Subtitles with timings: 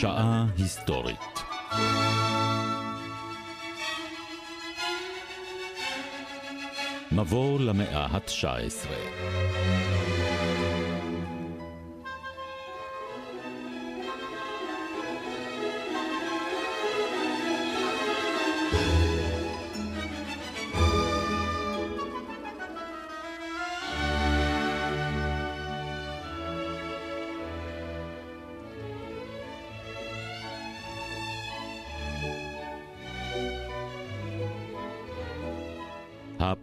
[0.00, 1.18] שעה היסטורית.
[7.12, 8.88] מבוא למאה ה-19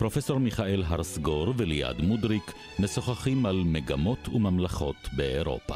[0.05, 5.75] הפרופסור מיכאל הרסגור וליעד מודריק משוחחים על מגמות וממלכות באירופה.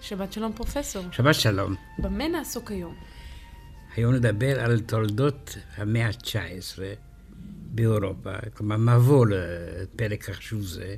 [0.00, 1.02] שבת שלום פרופסור.
[1.12, 1.74] שבת שלום.
[1.98, 2.94] במה נעסוק היום?
[3.96, 7.05] היום נדבר על תולדות המאה ה-19
[7.76, 10.96] באירופה, כלומר מבוא לפרק חשוב זה.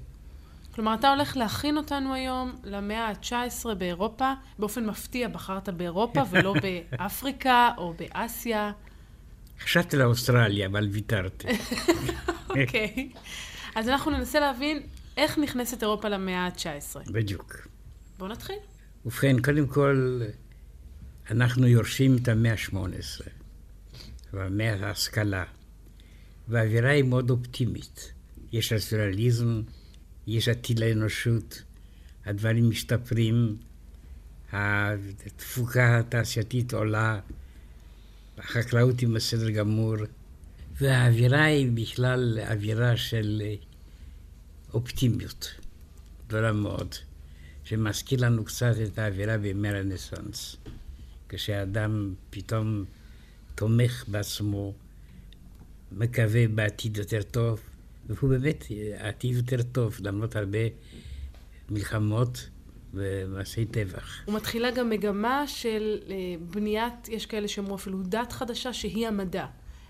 [0.79, 4.33] כלומר, אתה הולך להכין אותנו היום למאה ה-19 באירופה.
[4.59, 8.73] באופן מפתיע בחרת באירופה ולא באפריקה או באסיה.
[9.61, 11.49] חשבתי לאוסטרליה, אבל ויתרתי.
[12.51, 13.11] אוקיי.
[13.75, 14.83] אז אנחנו ננסה להבין
[15.17, 17.12] איך נכנסת אירופה למאה ה-19.
[17.12, 17.69] בדיוק.
[18.19, 18.56] בואו נתחיל.
[19.06, 20.21] ובכן, קודם כל,
[21.31, 23.23] אנחנו יורשים את המאה ה-18,
[24.33, 25.45] והמאה ההשכלה.
[26.49, 28.13] והאווירה היא מאוד אופטימית.
[28.53, 29.62] יש רציונליזם,
[30.27, 31.62] יש עתיד לאנושות,
[32.25, 33.56] הדברים משתפרים,
[34.53, 37.21] התפוקה התעשייתית עולה,
[38.39, 39.97] החקלאות היא בסדר גמור,
[40.81, 43.43] והאווירה היא בכלל אווירה של
[44.75, 45.55] אופטימיות
[46.27, 46.95] גדולה מאוד,
[47.65, 50.56] שמזכיר לנו קצת את האווירה בימי הרנסאנס,
[51.28, 52.84] כשאדם פתאום
[53.55, 54.75] תומך בעצמו,
[55.93, 57.60] מקווה בעתיד יותר טוב,
[58.09, 58.65] והוא באמת
[58.99, 60.59] עתיד יותר טוב, למרות הרבה
[61.71, 62.49] מלחמות
[62.94, 64.28] ומעשי טבח.
[64.28, 65.98] ומתחילה גם מגמה של
[66.50, 69.47] בניית, יש כאלה שאמרו אפילו דת חדשה, שהיא המדע.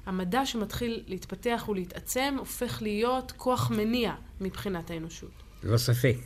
[0.06, 5.30] המדע שמתחיל להתפתח ולהתעצם, הופך להיות כוח מניע מבחינת האנושות.
[5.62, 6.16] לא ספק.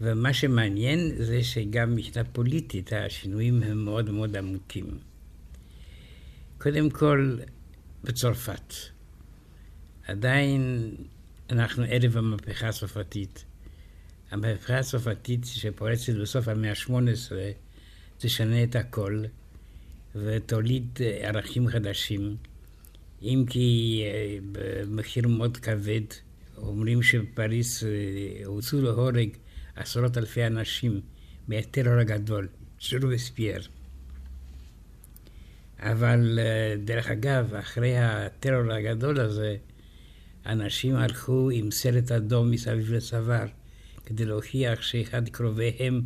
[0.00, 4.98] ומה שמעניין זה שגם מבחינה פוליטית השינויים הם מאוד מאוד עמוקים.
[6.58, 7.36] קודם כל,
[8.04, 8.74] בצרפת.
[10.06, 10.94] עדיין
[11.50, 13.44] אנחנו ערב המהפכה הצרפתית.
[14.30, 17.32] המהפכה הצרפתית שפורצת בסוף המאה ה-18
[18.18, 19.24] תשנה את הכל
[20.14, 22.36] ותוליד ערכים חדשים,
[23.22, 24.02] אם כי
[24.52, 26.00] במחיר מאוד כבד.
[26.56, 27.84] אומרים שבפריס
[28.44, 29.28] הוצאו להורג
[29.76, 31.00] עשרות אלפי אנשים
[31.48, 32.48] מהטרור הגדול,
[32.78, 33.62] של רובספייר.
[35.82, 36.38] אבל
[36.84, 39.56] דרך אגב, אחרי הטרור הגדול הזה,
[40.46, 43.46] אנשים הלכו עם סרט אדום מסביב לצוואר,
[44.06, 46.02] כדי להוכיח שאחד קרוביהם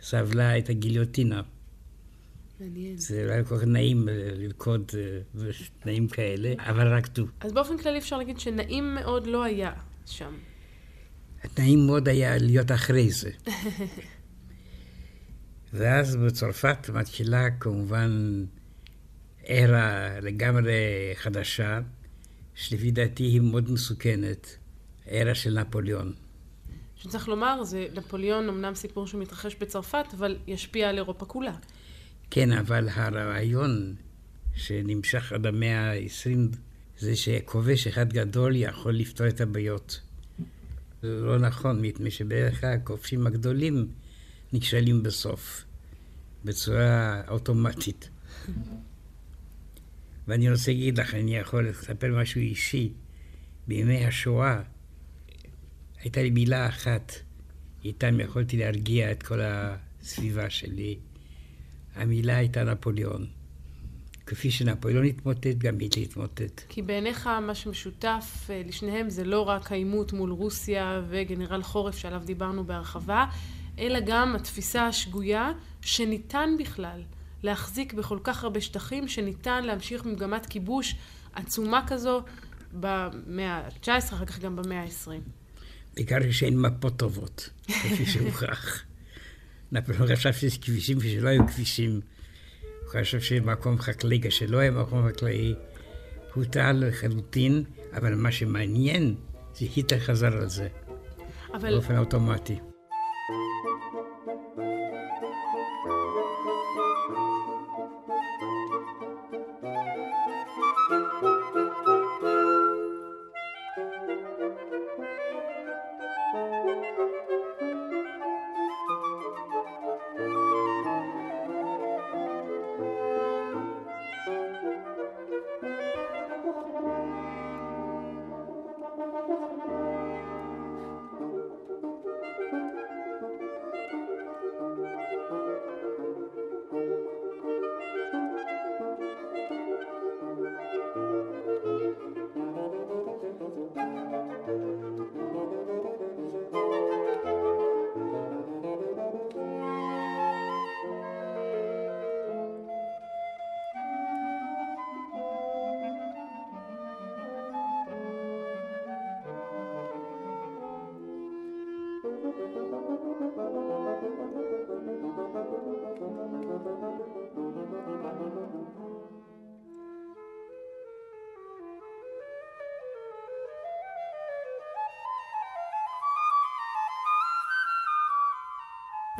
[0.00, 1.42] סבלה את הגיליוטינה.
[2.60, 2.96] מעניין.
[2.96, 4.90] זה לא היה כל כך נעים לרקוד
[5.34, 7.26] בתנאים כאלה, אבל רקדו.
[7.40, 9.72] אז באופן כללי אפשר להגיד שנעים מאוד לא היה
[10.06, 10.34] שם.
[11.58, 13.30] נעים מאוד היה להיות אחרי זה.
[15.72, 18.44] ואז בצרפת מתחילה כמובן
[19.50, 20.72] ארה לגמרי
[21.14, 21.80] חדשה,
[22.54, 24.56] שלפי דעתי היא מאוד מסוכנת,
[25.10, 26.12] ארה של נפוליאון.
[26.96, 31.54] שצריך לומר, זה נפוליאון אמנם סיפור שמתרחש בצרפת, אבל ישפיע על אירופה כולה.
[32.30, 33.94] כן, אבל הרעיון
[34.54, 36.56] שנמשך עד המאה ה-20
[36.98, 40.00] זה שכובש אחד גדול יכול לפתור את הבעיות.
[41.02, 43.88] זה לא נכון, מפני שבערך הכובשים הגדולים
[44.52, 45.64] נכשלים בסוף,
[46.44, 48.08] בצורה אוטומטית.
[50.28, 52.92] ואני רוצה להגיד לך, אני יכול לספר משהו אישי.
[53.66, 54.60] בימי השואה
[56.00, 57.12] הייתה לי מילה אחת,
[57.84, 60.98] איתם יכולתי להרגיע את כל הסביבה שלי.
[61.94, 63.26] המילה הייתה נפוליאון.
[64.26, 66.62] כפי שנפוליאון התמוטט, גם היטלר התמוטט.
[66.68, 72.64] כי בעיניך מה שמשותף לשניהם זה לא רק העימות מול רוסיה וגנרל חורף שעליו דיברנו
[72.64, 73.26] בהרחבה,
[73.78, 77.02] אלא גם התפיסה השגויה שניתן בכלל
[77.42, 80.94] להחזיק בכל כך הרבה שטחים, שניתן להמשיך במגמת כיבוש
[81.32, 82.22] עצומה כזו
[82.72, 85.10] במאה ה-19, אחר כך גם במאה ה-20.
[85.94, 88.82] בעיקר שאין מפות טובות, כפי שהוכח.
[89.72, 92.00] נפוליאון חשב שיש כבישים ושלא היו כבישים.
[92.60, 95.54] הוא חשב שמקום חקלאי, כשלא היה מקום חקלאי,
[96.34, 99.14] הוא טעה לחלוטין, אבל מה שמעניין
[99.54, 100.68] זה היטלר חזר על זה,
[101.54, 102.71] אבל באופן אוטומטי.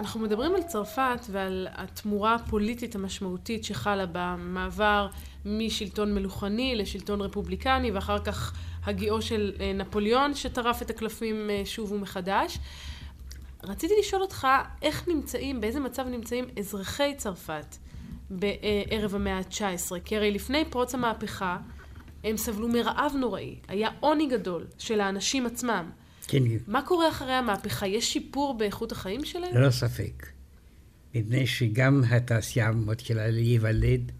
[0.02, 5.08] אנחנו מדברים על צרפת ועל התמורה הפוליטית המשמעותית שחלה במעבר
[5.44, 8.54] משלטון מלוכני לשלטון רפובליקני ואחר כך
[8.84, 12.58] הגיעו של אה, נפוליאון שטרף את הקלפים אה, שוב ומחדש.
[13.64, 14.46] רציתי לשאול אותך
[14.82, 17.76] איך נמצאים, באיזה מצב נמצאים אזרחי צרפת
[18.30, 21.56] בערב המאה ה-19, כי הרי לפני פרוץ המהפכה
[22.24, 25.90] הם סבלו מרעב נוראי, היה עוני גדול של האנשים עצמם.
[26.28, 26.42] כן.
[26.66, 27.86] מה קורה אחרי המהפכה?
[27.86, 29.56] יש שיפור באיכות החיים שלהם?
[29.56, 30.26] ללא ספק.
[31.14, 34.12] מפני שגם התעשייה מתחילה להיוולד,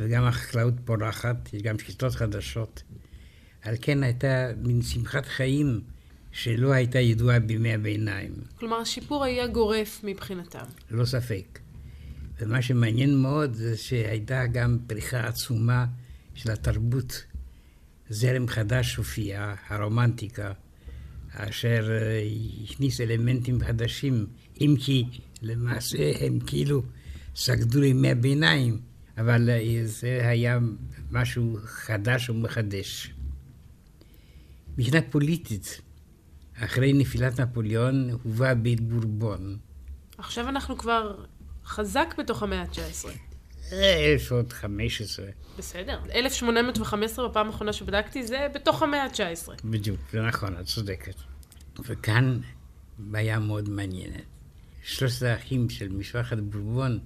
[0.00, 2.82] וגם החקלאות פורחת, יש גם שיטות חדשות.
[3.62, 5.80] על כן הייתה מין שמחת חיים
[6.32, 8.32] שלא הייתה ידועה בימי הביניים.
[8.58, 10.64] כלומר, השיפור היה גורף מבחינתם.
[10.90, 11.58] ללא ספק.
[12.38, 15.86] ומה שמעניין מאוד זה שהייתה גם פריחה עצומה
[16.34, 17.24] של התרבות.
[18.08, 20.52] זרם חדש הופיע, הרומנטיקה,
[21.36, 22.22] אשר אה,
[22.64, 24.26] הכניס אלמנטים חדשים,
[24.60, 25.04] אם כי
[25.42, 26.82] למעשה הם כאילו
[27.36, 28.80] סגדו לימי הביניים,
[29.18, 30.58] אבל אה, זה היה
[31.10, 33.14] משהו חדש ומחדש.
[34.78, 35.80] מבחינה פוליטית,
[36.56, 39.58] אחרי נפילת נפוליאון הובא בית בורבון.
[40.18, 41.24] עכשיו אנחנו כבר
[41.64, 43.25] חזק בתוך המאה ה-19.
[43.72, 45.26] 1915.
[45.58, 46.00] בסדר.
[46.14, 49.48] 1815 בפעם האחרונה שבדקתי זה בתוך המאה ה-19.
[49.64, 51.14] בדיוק, זה נכון, את צודקת.
[51.84, 52.40] וכאן
[52.98, 54.24] בעיה מאוד מעניינת.
[54.82, 56.98] שלושת האחים של משפחת בורבון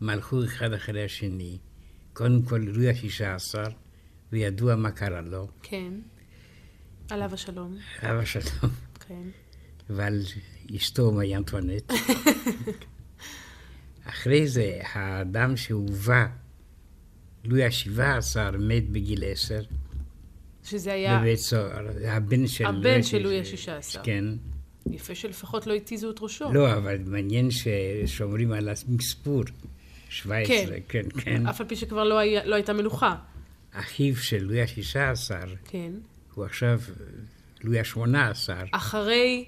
[0.00, 1.58] מלכו אחד אחרי השני.
[2.12, 3.64] קודם כל לואי השישה עשר,
[4.32, 5.48] וידוע מה קרה לו.
[5.62, 5.92] כן.
[7.10, 7.76] עליו השלום.
[8.02, 8.70] עליו השלום.
[9.08, 9.22] כן.
[9.90, 10.22] ועל
[10.76, 11.92] אשתו מאי אנטואנט.
[14.04, 16.26] אחרי זה, האדם שהובא,
[17.44, 19.62] לואי השבעה עשר, מת בגיל עשר.
[20.64, 21.18] שזה היה...
[21.18, 22.66] בבית סוהר, הבן של...
[22.66, 24.00] הבן של לואי השישה עשר.
[24.02, 24.24] כן.
[24.90, 26.52] יפה שלפחות לא התיזו את ראשו.
[26.52, 29.42] לא, אבל מעניין ששומרים על המספור.
[30.08, 31.20] 17, כן, כן.
[31.20, 31.46] כן.
[31.46, 33.14] אף על פי שכבר לא, היה, לא הייתה מלוכה.
[33.72, 35.92] אחיו של לואי השישה עשר, כן.
[36.34, 36.80] הוא עכשיו
[37.64, 38.54] לואי השמונה עשר.
[38.70, 39.44] אחרי,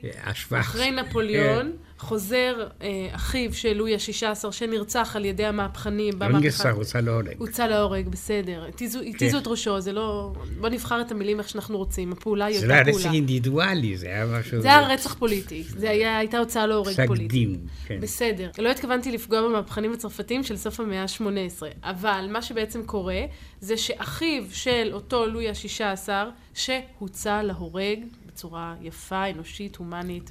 [0.52, 6.32] אחרי נפוליאון, חוזר אה, אחיו של לואי השישה עשר, שנרצח על ידי המהפכנים במהפכה.
[6.32, 7.34] לא נרצח, הוצא להורג.
[7.38, 8.64] הוצא להורג, בסדר.
[8.68, 9.38] התיזו כן.
[9.38, 10.32] את ראשו, זה לא...
[10.60, 12.12] בוא נבחר את המילים איך שאנחנו רוצים.
[12.12, 12.84] הפעולה היא אותה פעולה.
[12.84, 14.60] זה לא היה רצח אינדיבידואלי, זה היה משהו...
[14.60, 15.62] זה היה רצח פוליטי.
[15.62, 17.24] זה היה, הייתה הוצאה להורג פוליטי.
[17.24, 18.00] פסק דין, כן.
[18.00, 18.50] בסדר.
[18.58, 23.20] לא התכוונתי לפגוע במהפכנים הצרפתים של סוף המאה ה-18, אבל מה שבעצם קורה,
[23.60, 27.98] זה שאחיו של אותו לואי השישה עשר, שהוצא להורג
[28.36, 30.30] בצורה יפה, אנושית, הומנית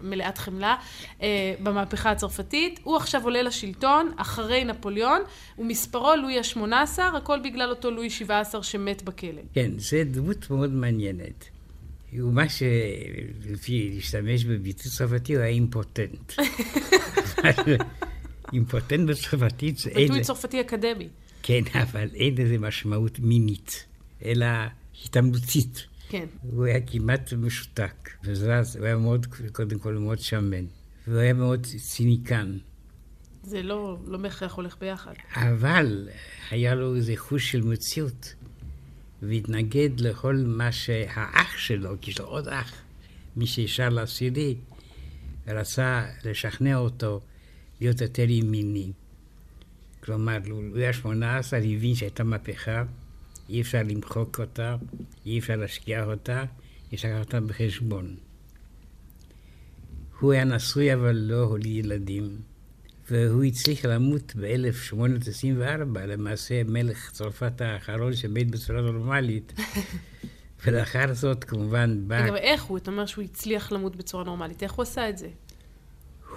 [0.00, 0.76] ומלאת חמלה
[1.22, 2.80] אה, במהפכה הצרפתית.
[2.82, 5.20] הוא עכשיו עולה לשלטון אחרי נפוליאון,
[5.58, 9.42] ומספרו לואי ה-18, הכל בגלל אותו לואי 17 שמת בכלא.
[9.54, 11.44] כן, זו דמות מאוד מעניינת.
[12.20, 16.32] הוא מה שלפי להשתמש בביטוי צרפתי הוא היה אימפוטנט.
[18.52, 20.08] אימפוטנט בצרפתית זה אין...
[20.08, 21.08] ביטוי צרפתי אקדמי.
[21.42, 23.84] כן, אבל אין לזה משמעות מינית,
[24.24, 24.46] אלא
[25.04, 25.93] התעמלותית.
[26.14, 26.26] כן.
[26.42, 30.64] הוא היה כמעט משותק, וזז, הוא היה מאוד, קודם כל מאוד שמן,
[31.06, 32.58] והוא היה מאוד ציניקן.
[33.42, 35.12] זה לא, לא בהכרח הולך ביחד.
[35.34, 36.08] אבל
[36.50, 38.34] היה לו איזה חוש של מציאות,
[39.22, 42.72] והתנגד לכל מה שהאח שלו, כי יש לו עוד אח,
[43.36, 44.56] מי שישר לעשירי,
[45.46, 47.20] רצה לשכנע אותו
[47.80, 48.92] להיות יותר ימיני.
[50.00, 52.84] כלומר, הוא היה שמונה עשר, הבין שהייתה מהפכה,
[53.48, 54.76] אי אפשר למחוק אותה,
[55.26, 56.44] אי אפשר להשקיע אותה,
[56.92, 58.16] יש לקחת אותה בחשבון.
[60.20, 62.38] הוא היה נשוי אבל לא הוליד ילדים,
[63.10, 69.52] והוא הצליח למות ב-1824, למעשה מלך צרפת האחרון שמת בצורה נורמלית.
[70.66, 72.24] ולאחר זאת כמובן בא...
[72.24, 72.78] רגע, איך הוא?
[72.78, 75.28] אתה אומר שהוא הצליח למות בצורה נורמלית, איך הוא עשה את זה?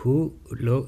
[0.03, 0.85] הוא לא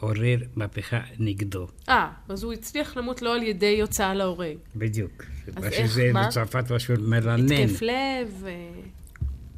[0.00, 1.66] עורר מהפכה נגדו.
[1.88, 4.56] אה, אז הוא הצליח למות לא על ידי הוצאה להורג.
[4.76, 5.24] בדיוק.
[5.56, 6.26] אז איך, שזה מה?
[6.26, 7.52] בצרפת משהו מרנן.
[7.52, 8.70] התקף לב, אה,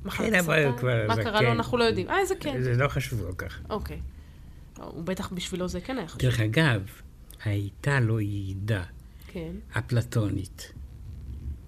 [0.05, 1.07] מחלת כן, סרטן?
[1.09, 2.09] מה קרה לו, אנחנו לא יודעים.
[2.09, 2.63] אה, איזה כן.
[2.63, 3.61] זה לא חשוב כל כך.
[3.71, 4.01] אוקיי.
[4.77, 6.21] הוא בטח בשבילו זה כן היה חשוב.
[6.21, 6.83] דרך אגב,
[7.45, 8.83] הייתה לו יעידה
[9.33, 9.53] כן.
[9.79, 10.73] אפלטונית,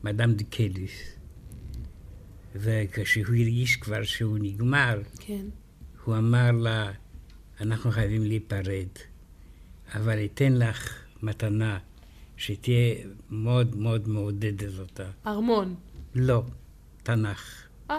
[0.05, 1.17] מאדם דקליס,
[2.55, 5.47] וכשהוא הרגיש כבר שהוא נגמר, כן.
[6.05, 6.91] הוא אמר לה,
[7.61, 8.89] אנחנו חייבים להיפרד,
[9.95, 11.79] אבל אתן לך מתנה
[12.37, 12.95] שתהיה
[13.31, 15.11] מאוד מאוד מעודדת אותה.
[15.27, 15.75] ארמון.
[16.15, 16.43] לא,
[17.03, 17.67] תנ"ך.
[17.91, 17.97] אה,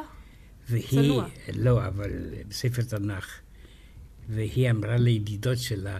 [0.89, 1.27] צנוע.
[1.55, 2.11] לא, אבל
[2.47, 3.39] בספר תנ"ך.
[4.29, 5.97] והיא אמרה לידידות שלה,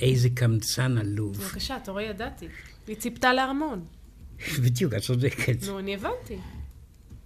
[0.00, 1.36] איזה קמצן עלוב.
[1.38, 2.48] בבקשה, אתה רואה, ידעתי.
[2.86, 3.84] היא ציפתה לארמון.
[4.64, 5.56] בדיוק, את צודקת.
[5.66, 6.38] נו, אני הבנתי.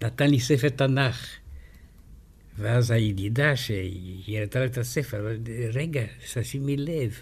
[0.02, 1.26] נתן לי ספר תנ"ך.
[2.58, 5.26] ואז הידידה שהיא הראתה לה את הספר,
[5.72, 6.00] רגע,
[6.34, 7.20] תשימי לב,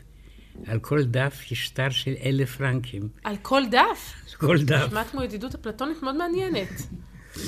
[0.66, 3.08] על כל דף יש שטר של אלף פרנקים.
[3.24, 4.14] על כל דף?
[4.36, 4.84] כל דף.
[4.86, 6.68] נשמע כמו ידידות אפלטונית מאוד מעניינת.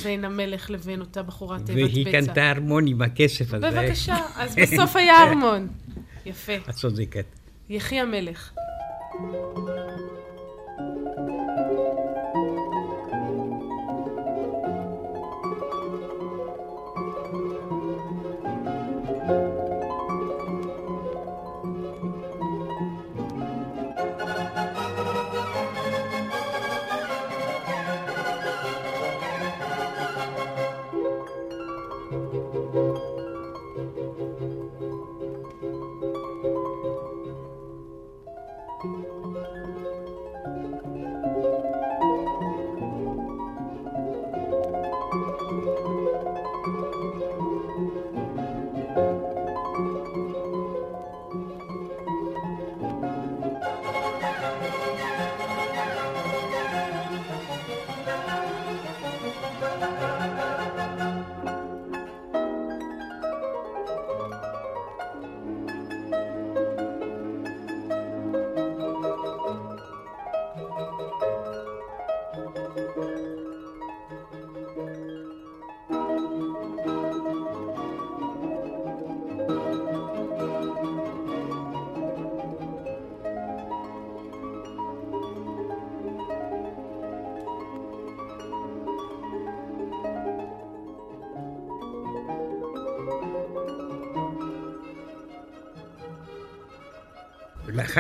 [0.03, 2.21] בין המלך לבין אותה בחורת תיבת והיא בצע.
[2.21, 3.71] קנתה ארמון עם הכסף הזה.
[3.71, 5.69] בבקשה, אז בסוף היה ארמון.
[6.27, 6.57] יפה.
[6.57, 7.25] את צודקת.
[7.69, 8.53] יחי המלך.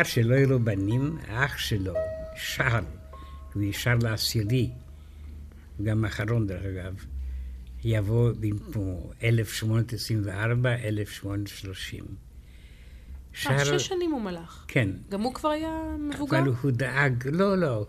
[0.01, 1.95] לאחר שלא היו לו בנים, האח שלו,
[2.37, 2.85] שרל,
[3.55, 4.71] הוא יהיה שרל העשירי,
[5.83, 6.95] גם האחרון דרך אגב,
[7.85, 12.05] יבוא במקומו 1824, 1830.
[13.47, 14.65] אה, שש שנים הוא מלך.
[14.69, 14.89] כן.
[15.11, 16.39] גם הוא כבר היה מבוגר?
[16.39, 17.87] אבל הוא דאג, לא, לא.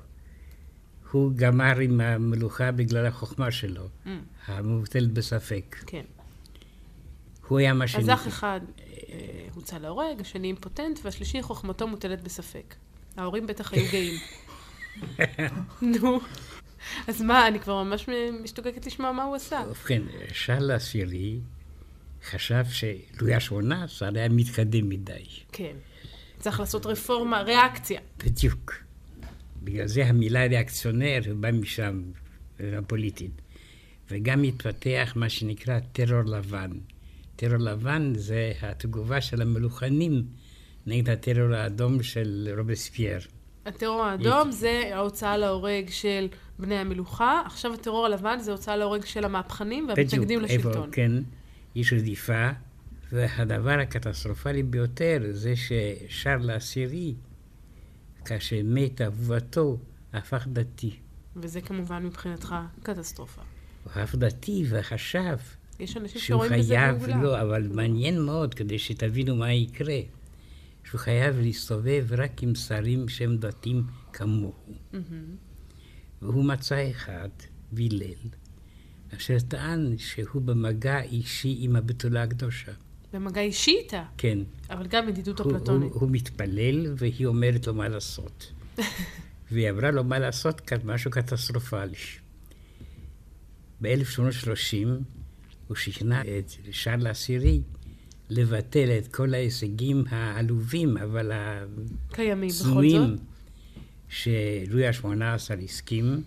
[1.12, 4.10] הוא גמר עם המלוכה בגלל החוכמה שלו, Mm,
[4.46, 5.76] המובטלת בספק.
[5.88, 6.04] כן.
[7.48, 8.14] הוא היה מה אז שנקרא...
[8.14, 8.60] אח אחד
[9.56, 12.76] הוצא להורג, השני אימפוטנט, והשלישי חוכמתו מוטלת בספק.
[13.18, 14.20] ההורים בטח היו גאים.
[16.02, 16.20] נו.
[17.08, 18.10] אז מה, אני כבר ממש
[18.44, 19.64] משתוקקת לשמוע מה הוא עשה.
[19.68, 20.02] ובכן,
[20.34, 21.40] שרל העשירי
[22.24, 25.24] חשב שלואי ה-18 היה מתקדם מדי.
[25.52, 25.76] כן.
[26.40, 28.02] צריך לעשות רפורמה, ריאקציה.
[28.18, 28.74] בדיוק.
[29.64, 32.04] בגלל זה המילה ריאקציונר באה משם,
[32.60, 33.42] הפוליטית.
[34.12, 36.72] וגם התפתח מה שנקרא טרור לבן.
[37.42, 40.24] טרור לבן זה התגובה של המלוכנים
[40.86, 43.20] נגד הטרור האדום של רובספייר.
[43.66, 46.28] הטרור האדום זה ההוצאה להורג של
[46.60, 50.82] בני המלוכה, עכשיו הטרור הלבן זה הוצאה להורג של המהפכנים והמתנגדים בדיוק, לשלטון.
[50.82, 51.12] איפה, כן,
[51.76, 52.50] יש רדיפה,
[53.12, 57.14] והדבר הקטסטרופלי ביותר זה ששרל העשירי,
[58.26, 59.78] כאשר מת אהובתו,
[60.14, 60.96] הפך דתי.
[61.36, 63.42] וזה כמובן מבחינתך קטסטרופה.
[63.84, 65.38] הוא הפך דתי וחשב
[65.82, 67.22] יש אנשים שהוא שרואים בזה חייב, גאולה.
[67.22, 70.00] לא, אבל מעניין מאוד, כדי שתבינו מה יקרה,
[70.84, 73.84] שהוא חייב להסתובב רק עם שרים שהם דתיים
[74.14, 74.54] כמוהו.
[74.94, 75.36] מהמם.
[76.22, 77.30] והוא מצא אחד,
[77.74, 78.14] וילל,
[79.18, 82.72] אשר טען שהוא במגע אישי עם הבתולה הקדושה.
[83.14, 84.40] במגע אישי איתה, כן.
[84.70, 85.92] אבל גם ידידות הוא, אפלטונית.
[85.92, 88.52] הוא, הוא מתפלל והיא אומרת לו מה לעשות.
[89.52, 91.94] והיא אמרה לו מה לעשות, משהו קטסטרופלי.
[93.82, 95.21] ב-1830
[95.72, 97.62] הוא שכנע את שרל העשירי
[98.30, 101.32] לבטל את כל ההישגים העלובים, אבל.
[102.12, 103.18] הצנועים,
[104.10, 106.24] שלואי ה-18 הסכים,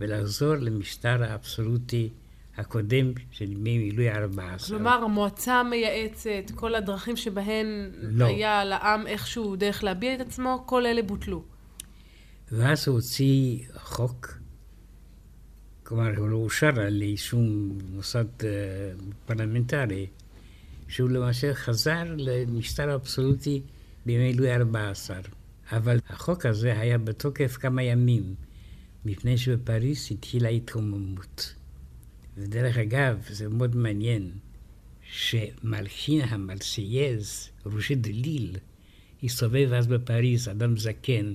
[0.00, 2.08] ולחזור למשטר האבסולוטי
[2.56, 4.66] הקודם של ימי לואי ה-14.
[4.66, 8.24] כלומר, המועצה המייעצת, כל הדרכים שבהן לא.
[8.24, 11.42] היה לעם איכשהו דרך להביע את עצמו, כל אלה בוטלו.
[12.52, 14.41] ואז הוא הוציא חוק,
[15.92, 18.24] כלומר, הוא לא אושר על שום מוסד
[19.26, 20.06] פרלמנטרי,
[20.88, 23.62] שהוא למעשה חזר למשטר אבסולוטי
[24.06, 25.10] בימי לואי ה-14.
[25.72, 28.34] אבל החוק הזה היה בתוקף כמה ימים,
[29.04, 31.54] מפני שבפריס התחילה התרוממות.
[32.36, 34.30] ודרך אגב, זה מאוד מעניין,
[35.10, 38.56] שמלחין המרסייז, רוז'ה דה ליל,
[39.22, 41.34] הסתובב אז בפריז, אדם זקן,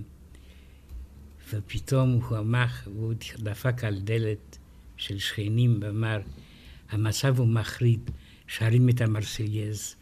[1.50, 4.58] ופתאום הוא אמר, הוא דפק על דלת
[4.98, 6.20] של שכנים ואמר,
[6.90, 8.12] המצב הוא מחריד,
[8.48, 9.96] שרים את המרסייז.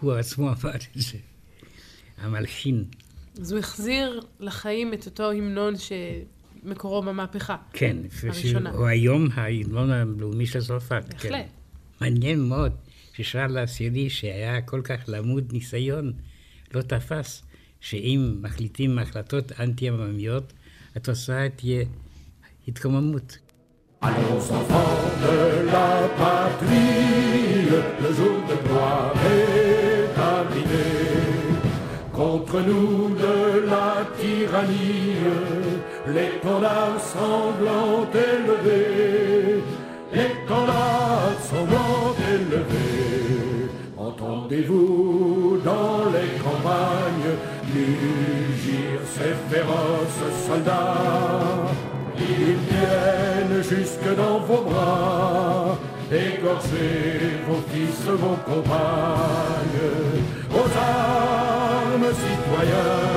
[0.00, 1.18] הוא עצמו אמר את זה,
[2.18, 2.84] המלחין.
[3.40, 7.56] אז הוא החזיר לחיים את אותו המנון שמקורו במהפכה.
[7.72, 8.70] כן, הראשונה.
[8.70, 11.04] הוא היום ההמנון הלאומי של צרפת.
[11.18, 11.30] כן.
[11.30, 11.46] בהחלט.
[12.00, 12.72] מעניין מאוד
[13.12, 16.12] ששאר לעשירי, שהיה כל כך למוד ניסיון,
[16.74, 17.42] לא תפס
[17.80, 20.52] שאם מחליטים החלטות אנטי-עממיות,
[20.94, 21.86] à je
[22.66, 23.40] il mammouth.
[24.02, 27.68] Allons enfants de la patrie,
[28.02, 30.88] le jour de gloire est arrivé.
[32.12, 35.14] Contre nous de la tyrannie,
[36.08, 39.62] les canards semblants élevés,
[40.12, 43.70] les canards semblants élevés.
[43.96, 47.19] Entendez-vous dans les campagnes
[47.74, 51.70] mugir ces féroces soldats
[52.18, 55.78] Ils viennent jusque dans vos bras,
[56.10, 59.88] égorger vos fils, vos compagnes,
[60.52, 63.09] aux armes citoyens,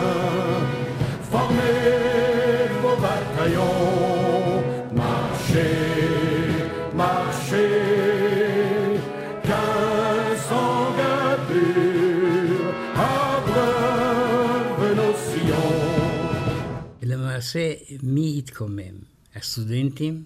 [17.56, 18.96] למעשה, מי התקומם?
[19.36, 20.24] הסטודנטים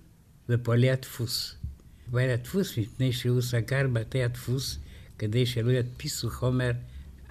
[0.49, 1.55] ופועלי הדפוס.
[2.11, 4.79] פועלי הדפוס מפני שהוא סגר בתי הדפוס
[5.17, 6.71] כדי שלא ידפיסו חומר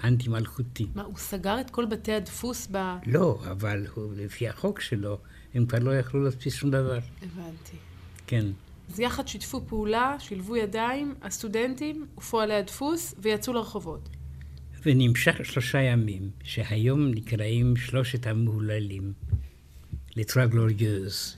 [0.04, 0.86] אנטי-מלכותי.
[0.94, 2.76] מה, הוא סגר את כל בתי הדפוס ב...
[3.06, 5.18] לא, אבל הוא, לפי החוק שלו,
[5.54, 6.98] הם כבר לא יכלו להדפיס שום דבר.
[7.22, 7.76] הבנתי.
[8.26, 8.46] כן.
[8.92, 14.08] אז יחד שיתפו פעולה, שילבו ידיים, הסטודנטים ופועלי הדפוס, ויצאו לרחובות.
[14.82, 19.12] ונמשך שלושה ימים, שהיום נקראים שלושת המהוללים,
[20.16, 21.36] לטרה גלוריוז,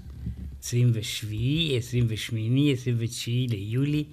[0.60, 1.32] 27,
[1.78, 4.04] 28, 29 ליולי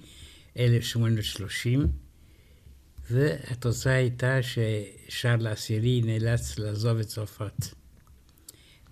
[0.58, 1.86] 1830,
[3.10, 7.66] והתוצאה הייתה ששארל העשירי נאלץ לעזוב את צרפת.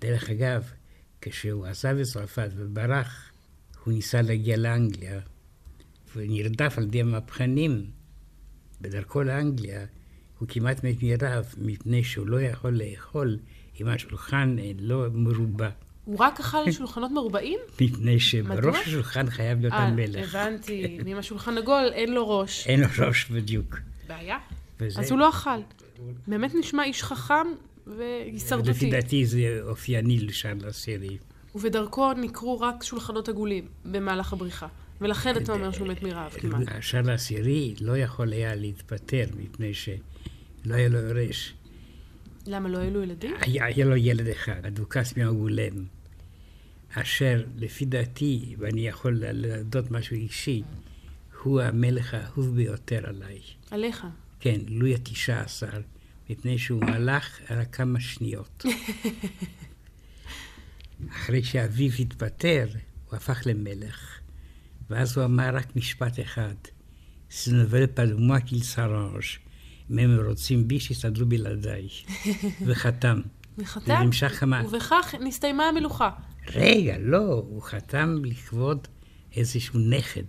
[0.01, 0.71] דרך אגב,
[1.21, 3.31] כשהוא עזב את צרפת וברח,
[3.85, 5.21] הוא ניסה להגיע לאנגליה,
[6.17, 7.91] ונרדף על ידי המהפכנים.
[8.81, 9.87] בדרכו לאנגליה,
[10.39, 13.39] הוא כמעט מת מרעב, מפני שהוא לא יכול לאכול
[13.81, 15.69] אם השולחן לא מרובע.
[16.05, 17.59] הוא רק אכל שולחנות מרובעים?
[17.81, 18.77] מפני שבראש?
[18.87, 20.35] השולחן חייב להיות אה, המלך.
[20.35, 20.99] הבנתי.
[21.05, 22.67] ואם השולחן עגול, אין לו ראש.
[22.67, 23.79] אין לו ראש בדיוק.
[24.09, 24.39] בעיה.
[24.81, 25.51] וזה- אז הוא לא אכל.
[26.27, 27.47] באמת נשמע איש חכם
[27.87, 28.71] והישרדותי.
[28.71, 31.19] לפי דעתי זה אופייני לשארל עשירי.
[31.55, 34.67] ובדרכו נקרו רק שולחנות עגולים במהלך הבריחה.
[35.01, 36.63] ולכן אתה אומר שהוא מת מרעב כמעט.
[36.67, 39.95] השארל העשירי לא יכול היה להתפטר מפני שלא
[40.75, 41.55] היה לו יורש.
[42.47, 43.35] למה לא היו לו ילדים?
[43.41, 45.85] היה, היה לו ילד אחד, הדוכס מהגולם,
[46.95, 50.63] אשר לפי דעתי, ואני יכול להודות משהו אישי,
[51.43, 53.41] הוא המלך האהוב ביותר עליי.
[53.71, 54.07] עליך.
[54.41, 55.81] כן, לואי התשע עשר,
[56.31, 58.65] מפני שהוא מלך רק כמה שניות.
[61.11, 62.67] אחרי שאביו התפטר,
[63.11, 64.19] הוא הפך למלך,
[64.91, 66.55] ואז הוא אמר רק משפט אחד,
[67.53, 69.23] Ne veulent plus moi, qu'ils s'arrangent,
[69.90, 71.88] אם הם רוצים בי, שיסתדרו בלעדיי.
[72.66, 73.20] וחתם.
[73.59, 74.62] וחתם, זה נמשך כמה...
[74.66, 76.11] ובכך נסתיימה המלוכה.
[76.55, 78.88] רגע, לא, הוא חתם לכבוד
[79.37, 80.23] איזשהו נכד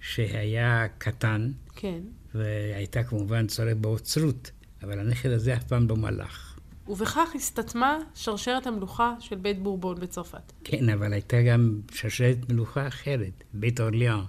[0.00, 2.00] שהיה קטן, כן.
[2.34, 4.50] והייתה כמובן צורך בעוצרות,
[4.82, 6.58] אבל הנכד הזה אף פעם לא מלך.
[6.88, 10.52] ובכך הסתיימה שרשרת המלוכה של בית בורבון בצרפת.
[10.64, 14.20] כן, אבל הייתה גם שרשרת מלוכה אחרת, בית אורליאן,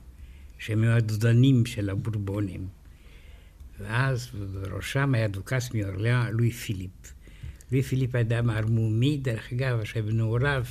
[0.57, 2.80] שהם היו הדודנים של הבורבונים.
[3.81, 7.13] ואז בראשם היה דוכס מאורליאן, לואי פיליפ.
[7.71, 10.65] לואי פיליפ היה אדם ערמומי, דרך אגב, אשר בנעוריו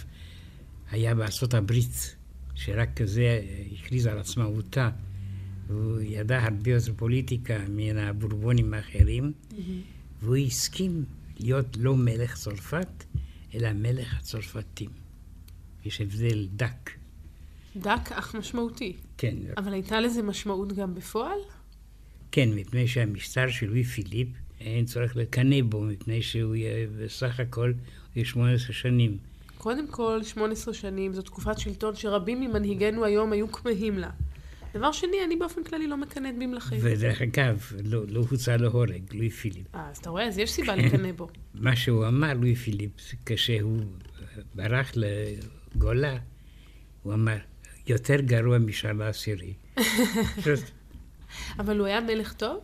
[0.90, 2.16] היה בארצות הברית,
[2.54, 3.40] שרק כזה
[3.72, 4.90] הכריז על עצמאותה.
[5.66, 9.32] והוא ידע הרבה יותר פוליטיקה מן הבורבונים האחרים,
[10.22, 11.04] והוא הסכים
[11.40, 13.04] להיות לא מלך צרפת,
[13.54, 14.90] אלא מלך הצרפתים.
[15.84, 16.90] יש הבדל דק.
[17.76, 18.96] דק אך משמעותי.
[19.18, 21.38] כן, אבל הייתה לזה משמעות גם בפועל?
[22.32, 24.28] כן, מפני שהמשטר של לואי פיליפ,
[24.60, 27.72] אין צורך לקנא בו, מפני שהוא יהיה בסך הכל
[28.16, 29.16] יהיה 18 שנים.
[29.58, 34.10] קודם כל, 18 שנים זו תקופת שלטון שרבים ממנהיגינו היום היו כמהים לה.
[34.74, 36.78] דבר שני, אני באופן כללי לא מקנאת במלכים.
[36.82, 39.74] ודרך אגב, לא, לא הוצא להורג, לואי פיליפ.
[39.74, 40.26] אה, אז אתה רואה?
[40.26, 41.28] אז יש סיבה לקנא בו.
[41.54, 42.90] מה שהוא אמר, לואי פיליפ,
[43.26, 43.78] כשהוא
[44.54, 46.18] ברח לגולה,
[47.02, 47.36] הוא אמר,
[47.86, 49.52] יותר גרוע משאר העשירי.
[51.58, 52.60] אבל הוא היה מלך טוב?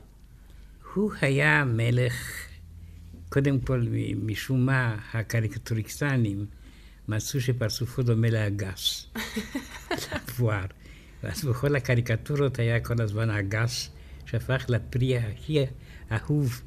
[0.94, 2.46] הוא היה מלך,
[3.28, 3.86] קודם כל,
[4.22, 6.46] משום מה, הקריקטוריסטנים
[7.08, 9.06] מצאו שפרצופו דומה לאגס,
[9.90, 10.66] לפואר.
[11.22, 13.90] ואז בכל הקריקטורות היה כל הזמן אגס,
[14.26, 15.64] שהפך לפרי הכי
[16.12, 16.62] אהוב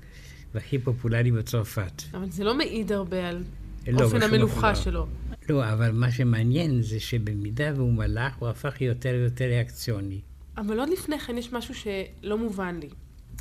[0.54, 2.02] והכי פופולרי בצרפת.
[2.14, 3.44] אבל זה לא מעיד הרבה על
[3.88, 4.76] לא, אופן המלוכה אופן לא.
[4.76, 5.08] שלו.
[5.50, 10.22] לא, אבל מה שמעניין זה שבמידה והוא מלך, הוא הפך יותר ויותר ריאקציוני.
[10.60, 12.90] אבל עוד לפני כן יש משהו שלא מובן לי.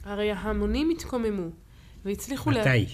[0.05, 1.49] הרי ההמונים התקוממו,
[2.05, 2.51] והצליחו...
[2.51, 2.87] לה- מתי?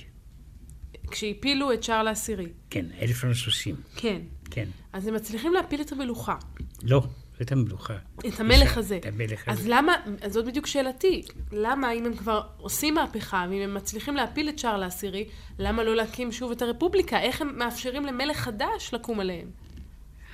[1.10, 2.48] כשהפילו את שרל העשירי.
[2.70, 3.76] כן, 1930.
[3.96, 4.20] כן.
[4.50, 4.68] כן.
[4.92, 6.36] אז הם מצליחים להפיל את המלוכה.
[6.82, 7.02] לא, לא
[7.42, 7.96] את המלוכה.
[8.28, 8.96] את המלך הזה.
[8.96, 9.68] את המלך אז הזה.
[9.70, 14.48] למה, אז זאת בדיוק שאלתי, למה אם הם כבר עושים מהפכה, ואם הם מצליחים להפיל
[14.48, 17.20] את שרל העשירי, למה לא להקים שוב את הרפובליקה?
[17.20, 19.50] איך הם מאפשרים למלך חדש לקום עליהם?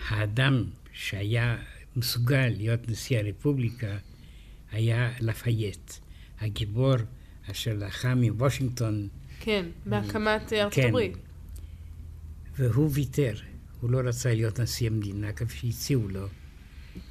[0.09, 1.57] האדם שהיה
[1.97, 3.97] מסוגל להיות נשיא הרפובליקה
[4.73, 5.93] היה לפייט,
[6.41, 6.95] הגיבור
[7.51, 9.09] אשר לחם מוושינגטון,
[9.41, 10.89] כן, בהקמת ארצות כן.
[10.89, 11.17] הברית.
[12.57, 13.35] והוא ויתר.
[13.81, 16.27] הוא לא רצה להיות נשיא המדינה כפי שהציעו לו.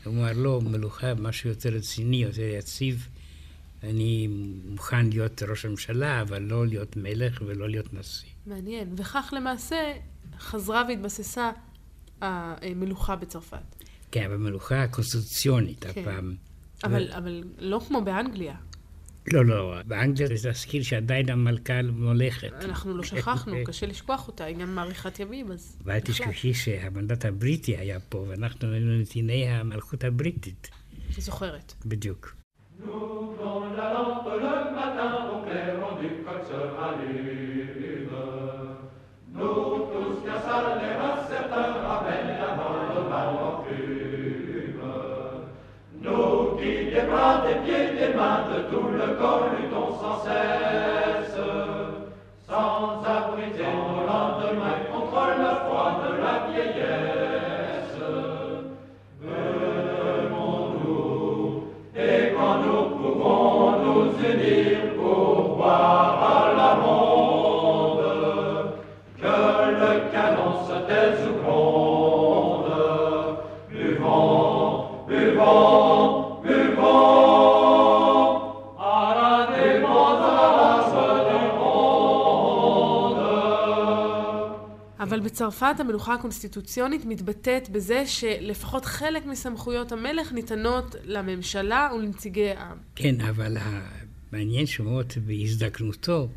[0.04, 3.08] הוא אמר, לא, מלוכה, משהו יותר רציני, יותר יציב.
[3.84, 4.28] אני
[4.66, 8.30] מוכן להיות ראש הממשלה, אבל לא להיות מלך ולא להיות נשיא.
[8.46, 8.94] מעניין.
[8.98, 9.94] וכך למעשה
[10.40, 11.52] חזרה והתבססה
[12.22, 13.76] המלוכה בצרפת.
[14.12, 16.02] כן, אבל מלוכה קונסטיטוציונית כן.
[16.02, 16.36] הפעם.
[16.84, 18.56] אבל, אבל לא כמו באנגליה.
[19.34, 22.54] לא, לא, באנגליה זה להזכיר שעדיין המלכה מולכת.
[22.54, 25.78] אנחנו לא שכחנו, קשה לשכוח אותה, היא גם מאריכת ימים, אז...
[25.86, 26.00] ואל.
[26.00, 30.70] תשכחי שהמנדט הבריטי היה פה, ואנחנו היינו נתיני המלכות הבריטית.
[31.14, 31.74] אני זוכרת.
[31.86, 32.36] בדיוק.
[32.80, 37.59] Nous, dans la lampe le matin, au clairon du coq se rallume.
[47.00, 51.36] Des bras, des pieds, des mains, de tout le corps luttons sans cesse.
[52.48, 57.29] Sans abriter nos lendemains contre le froid de la vieillesse.
[85.20, 92.78] אבל בצרפת המלוכה הקונסטיטוציונית מתבטאת בזה שלפחות חלק מסמכויות המלך ניתנות לממשלה ולנציגי העם.
[92.96, 96.30] כן, אבל המעניין שמאוד בהזדקנותו,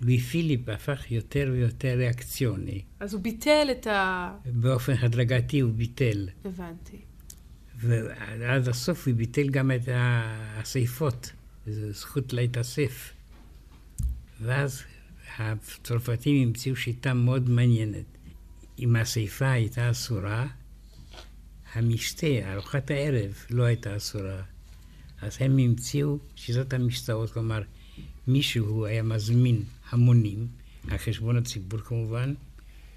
[0.00, 2.82] לואי פיליפ הפך יותר ויותר ריאקציוני.
[3.00, 4.30] אז הוא ביטל את ה...
[4.44, 6.28] באופן הדרגתי הוא ביטל.
[6.44, 6.98] הבנתי.
[7.80, 11.32] ועד הסוף הוא ביטל גם את האספות,
[11.66, 13.12] זו זכות להתאסף.
[14.40, 14.82] ואז
[15.38, 18.04] הצרפתים המציאו שיטה מאוד מעניינת.
[18.78, 20.46] אם האספה הייתה אסורה,
[21.72, 24.42] המשתה, ארוחת הערב, לא הייתה אסורה.
[25.22, 27.62] אז הם המציאו שיטת המשתאות, כלומר,
[28.26, 30.46] מישהו היה מזמין המונים,
[30.90, 32.34] על חשבון הציבור כמובן,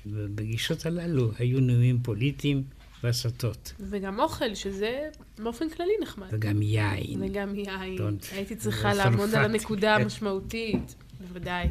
[0.06, 2.64] ובגישות הללו היו נאומים פוליטיים
[3.04, 6.28] והסתות, וגם אוכל, שזה באופן כללי נחמד.
[6.32, 7.22] וגם יין.
[7.24, 7.98] וגם יין.
[7.98, 9.46] Don't- הייתי צריכה לעמוד על.
[9.46, 9.96] הנקודה.
[9.96, 10.96] המשמעותית,
[11.28, 11.68] בוודאי.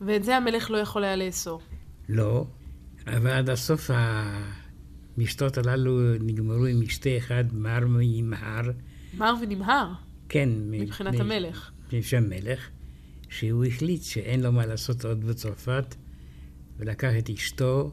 [0.00, 1.60] ואת זה המלך לא יכול היה לאסור.
[2.08, 2.46] לא,
[3.06, 3.90] אבל עד הסוף
[5.16, 8.70] המשתות הללו נגמרו עם משתה אחד, מר מימהר.
[9.18, 9.92] מר ונמהר,
[10.28, 10.48] כן.
[10.70, 11.70] מבחינת מ- המלך.
[11.92, 12.68] מבחינת המלך,
[13.28, 15.94] שהוא החליט שאין לו מה לעשות עוד בצרפת,
[16.78, 17.92] ולקח את אשתו,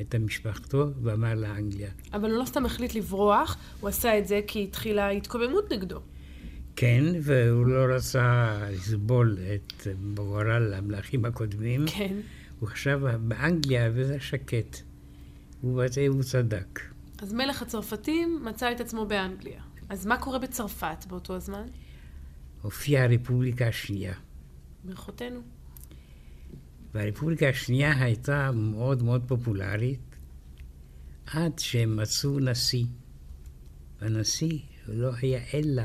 [0.00, 1.90] את משפחתו, ואמר לאנגליה.
[2.12, 6.00] אבל הוא לא סתם החליט לברוח, הוא עשה את זה כי התחילה התקוממות נגדו.
[6.76, 11.84] כן, והוא לא רצה לסבול את גורל המלכים הקודמים.
[11.86, 12.16] כן.
[12.60, 14.76] הוא חשב באנגליה, וזה שקט.
[15.64, 16.80] ובזה הוא צדק.
[17.18, 19.62] אז מלך הצרפתים מצא את עצמו באנגליה.
[19.88, 21.66] אז מה קורה בצרפת באותו הזמן?
[22.62, 24.14] הופיעה הרפובליקה השנייה.
[24.84, 25.40] ברכותינו.
[26.94, 30.16] והרפובליקה השנייה הייתה מאוד מאוד פופולרית
[31.26, 32.84] עד שהם מצאו נשיא.
[34.00, 34.58] והנשיא
[34.88, 35.82] לא היה אלא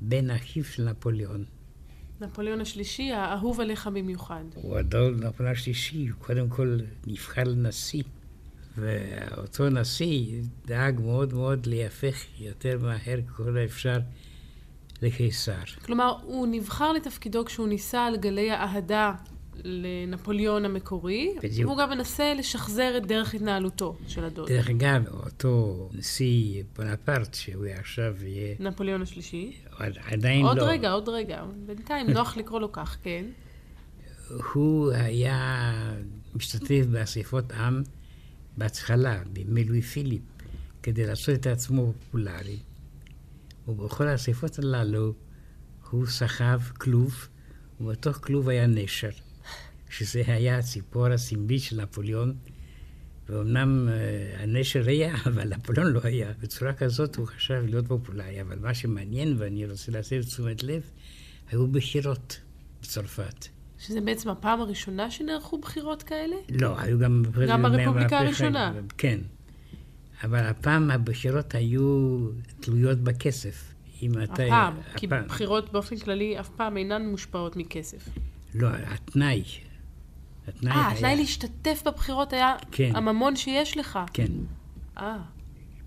[0.00, 1.44] בן אחיו של נפוליאון.
[2.20, 4.44] נפוליאון השלישי, האהוב עליך במיוחד.
[4.54, 8.02] הוא הדור נפוליאון השלישי, הוא קודם כל נבחר לנשיא.
[8.78, 13.98] ואותו נשיא דאג מאוד מאוד להפך יותר מהר ככל האפשר
[15.02, 15.62] לקיסר.
[15.84, 19.12] כלומר, הוא נבחר לתפקידו כשהוא ניסה על גלי האהדה
[19.64, 21.68] לנפוליאון המקורי, בדיוק.
[21.68, 24.48] והוא גם מנסה לשחזר את דרך התנהלותו של הדוד.
[24.48, 29.52] דרך אגב, אותו נשיא בונפרט, שהוא עכשיו יהיה, נפוליאון השלישי.
[29.78, 30.62] עדיין עוד לא.
[30.62, 31.44] רגע, עוד רגע.
[31.66, 33.24] בינתיים נוח לקרוא לו כך, כן.
[34.54, 35.72] הוא היה
[36.34, 37.82] משתתף באספות עם
[38.56, 40.22] בהתחלה, בימי לואי פיליפ,
[40.82, 42.58] כדי לעשות את עצמו פופולרי.
[43.68, 45.12] ובכל האספות הללו
[45.90, 47.28] הוא סחב כלוב,
[47.80, 49.10] ובתוך כלוב היה נשר,
[49.90, 52.34] שזה היה הציפור הסמלית של נפוליאון,
[53.28, 56.32] ואומנם אה, הנשר היה, אבל נפוליאון לא היה.
[56.40, 58.40] בצורה כזאת הוא חשב להיות פופולרי.
[58.40, 60.82] אבל מה שמעניין, ואני רוצה להסב תשומת לב,
[61.50, 62.40] היו בחירות
[62.82, 63.46] בצרפת.
[63.78, 66.36] שזה בעצם הפעם הראשונה שנערכו בחירות כאלה?
[66.50, 67.22] לא, היו גם...
[67.48, 68.72] גם ברפובליקה הראשונה.
[68.98, 69.18] כן.
[70.24, 72.18] אבל הפעם הבחירות היו
[72.60, 73.74] תלויות בכסף.
[74.02, 74.44] אם אתה...
[74.44, 78.08] הפעם, כי בחירות באופן כללי אף פעם אינן מושפעות מכסף.
[78.54, 79.42] לא, התנאי.
[80.48, 82.96] התנאי אה, התנאי להשתתף בבחירות היה כן.
[82.96, 83.98] הממון שיש לך.
[84.12, 84.32] כן.
[84.98, 85.18] אה.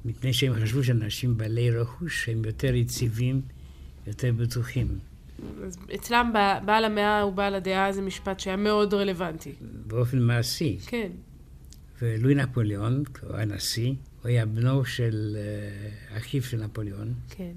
[0.05, 3.41] מפני שהם חשבו שאנשים בעלי רכוש הם יותר יציבים,
[4.07, 4.99] יותר בטוחים.
[5.63, 6.33] אז אצלם
[6.65, 9.53] בעל המאה ובעל הדעה זה משפט שהיה מאוד רלוונטי.
[9.87, 10.77] באופן מעשי.
[10.87, 11.11] כן.
[12.01, 17.13] ולואי נפוליאון, הוא הנשיא, הוא היה בנו של uh, אחיו של נפוליאון.
[17.29, 17.53] כן.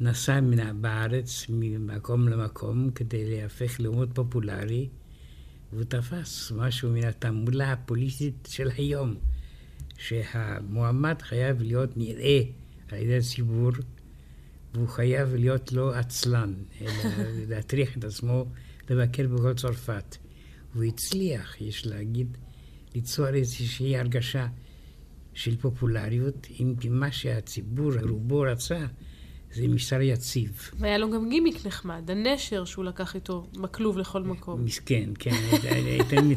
[0.00, 4.88] נסע מן בארץ ממקום למקום כדי להפך לאומות פופולרי,
[5.74, 9.14] והוא תפס משהו מן התעמולה הפוליטית של היום,
[9.98, 12.40] שהמועמד חייב להיות נראה
[12.88, 13.70] על ידי הציבור,
[14.74, 16.92] והוא חייב להיות לא עצלן, אלא
[17.50, 18.46] להטריח את עצמו
[18.90, 20.16] לבקר בכל צרפת.
[20.74, 22.36] הוא הצליח, יש להגיד,
[22.94, 24.46] ליצור איזושהי הרגשה
[25.34, 28.86] של פופולריות, אם כי מה שהציבור רובו רצה
[29.54, 30.70] זה משטר יציב.
[30.78, 34.64] והיה לו גם גימיק נחמד, הנשר שהוא לקח איתו בכלוב לכל מקום.
[34.64, 35.30] מסכן, כן.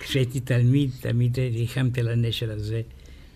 [0.00, 2.82] כשהייתי תלמיד, תמיד ריחמתי על הנשר הזה.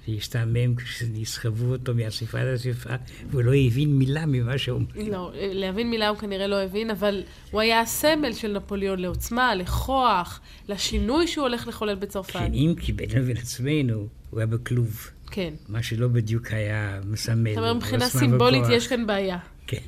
[0.07, 2.95] שהשתעמם כשנסחבו אותו מאספה לאספה,
[3.31, 5.09] והוא לא הבין מילה ממה שהוא אומר.
[5.11, 10.41] לא, להבין מילה הוא כנראה לא הבין, אבל הוא היה הסמל של נפוליאון לעוצמה, לכוח,
[10.69, 12.33] לשינוי שהוא הולך לחולל בצרפת.
[12.33, 15.11] כן, אם כי בינינו ובין עצמנו, הוא היה בכלוב.
[15.31, 15.55] כן.
[15.69, 17.55] מה שלא בדיוק היה מסמל.
[17.55, 19.39] זאת אומרת, מבחינה סימבולית יש כאן בעיה.
[19.67, 19.83] כן.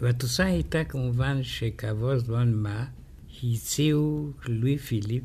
[0.00, 2.84] והתוצאה הייתה כמובן שכעבור זמן מה,
[3.44, 5.22] הציעו לואי פיליפ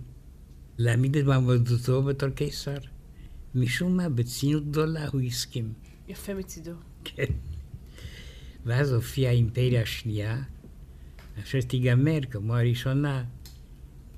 [0.78, 2.78] להעמיד את מעמדותו בתור קיסר.
[3.56, 5.74] משום מה, בצניעות גדולה הוא הסכים.
[6.08, 6.72] יפה מצידו.
[7.04, 7.26] כן.
[8.66, 10.42] ואז הופיעה האימפריה השנייה,
[11.44, 13.24] אשר תיגמר, כמו הראשונה,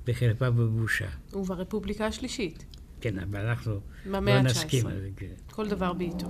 [0.06, 1.08] בחרפה ובושה.
[1.32, 2.64] וברפובליקה השלישית.
[3.02, 5.08] כן, אבל אנחנו לא נסכים על זה.
[5.16, 5.26] כן.
[5.50, 6.26] כל דבר בעיתו.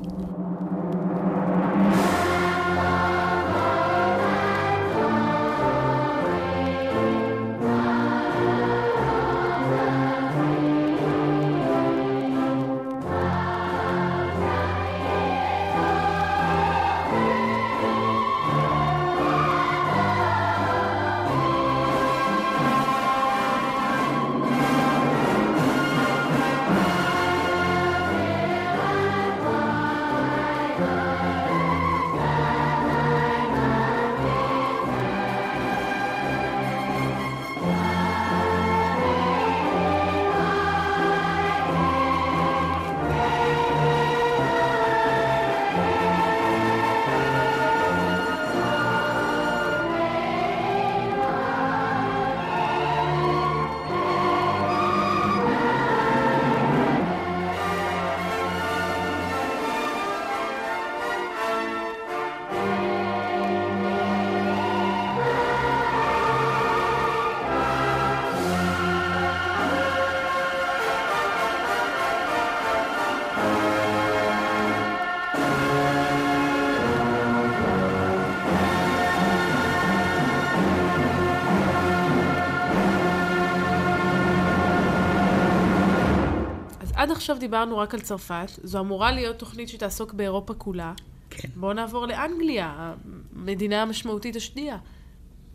[87.03, 90.93] עד עכשיו דיברנו רק על צרפת, זו אמורה להיות תוכנית שתעסוק באירופה כולה.
[91.31, 91.49] כן.
[91.57, 92.95] בואו נעבור לאנגליה,
[93.37, 94.77] המדינה המשמעותית השנייה.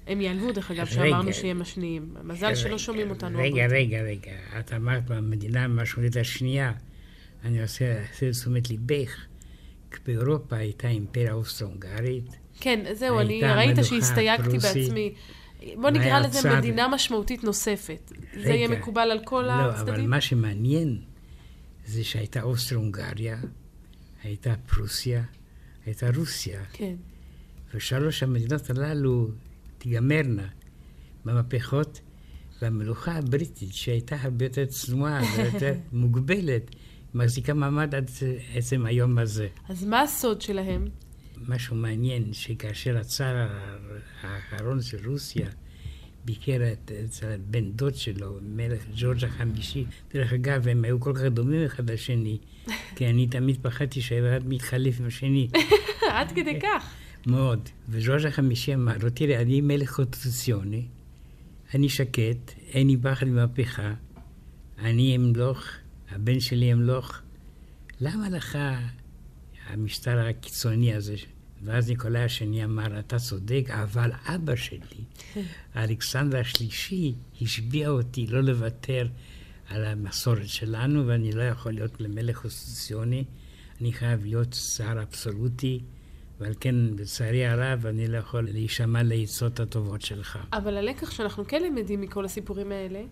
[0.07, 2.13] הם יעלבו, דרך אגב, שאמרנו שהם השניים.
[2.23, 3.39] מזל שלא שומעים אותנו.
[3.39, 4.31] רגע, רגע, רגע.
[4.59, 6.71] את אמרת במדינה המשמעותית השנייה.
[7.45, 9.15] אני רוצה לעשות תשומת ליבך.
[10.05, 12.37] באירופה הייתה אימפריה אוסטרו-הונגרית.
[12.59, 15.13] כן, זהו, אני ראית שהסתייגתי בעצמי.
[15.75, 18.11] בוא נקרא לזה מדינה משמעותית נוספת.
[18.43, 19.87] זה יהיה מקובל על כל הצדדים?
[19.87, 20.97] לא, אבל מה שמעניין
[21.87, 23.37] זה שהייתה אוסטרו-הונגריה,
[24.23, 25.23] הייתה פרוסיה,
[25.85, 26.63] הייתה רוסיה.
[26.73, 26.95] כן.
[27.73, 29.31] ושלוש המדינות הללו
[29.77, 30.47] תיגמרנה
[31.25, 32.01] במהפכות,
[32.61, 36.75] והמלוכה הבריטית, שהייתה הרבה יותר צנועה ויותר מוגבלת,
[37.13, 38.11] מחזיקה מעמד עד
[38.53, 39.47] עצם היום הזה.
[39.69, 40.87] אז מה הסוד שלהם?
[41.47, 43.47] משהו מעניין, שכאשר הצאר
[44.21, 45.49] האחרון של רוסיה
[46.27, 46.57] ביקר
[47.05, 49.85] אצל הבן דוד שלו, מלך ג'ורג' החמישי.
[50.13, 52.37] דרך אגב, הם היו כל כך דומים אחד לשני,
[52.95, 55.47] כי אני תמיד פחדתי שהאחד מתחלף עם השני.
[56.13, 56.93] עד כדי כך.
[57.25, 57.69] מאוד.
[57.89, 60.85] וג'ורג' החמישי אמר לו, תראה, אני מלך קונסטיטוציוני,
[61.73, 63.93] אני שקט, אין לי פחד ממהפכה,
[64.79, 65.63] אני אמלוך
[66.09, 67.21] הבן שלי ימלוך,
[68.01, 68.57] למה לך
[69.67, 71.15] המשטר הקיצוני הזה?
[71.63, 75.03] ואז ניקולאי השני אמר, אתה צודק, אבל אבא שלי,
[75.75, 79.07] אלכסנדר השלישי, השביע אותי לא לוותר
[79.69, 83.23] על המסורת שלנו, ואני לא יכול להיות למלך קונסטיטוציוני,
[83.81, 85.79] אני חייב להיות שר אבסולוטי,
[86.39, 90.39] ועל כן, לצערי הרב, אני לא יכול להישמע לעצות הטובות שלך.
[90.53, 93.03] אבל הלקח שאנחנו כן למדים מכל הסיפורים האלה,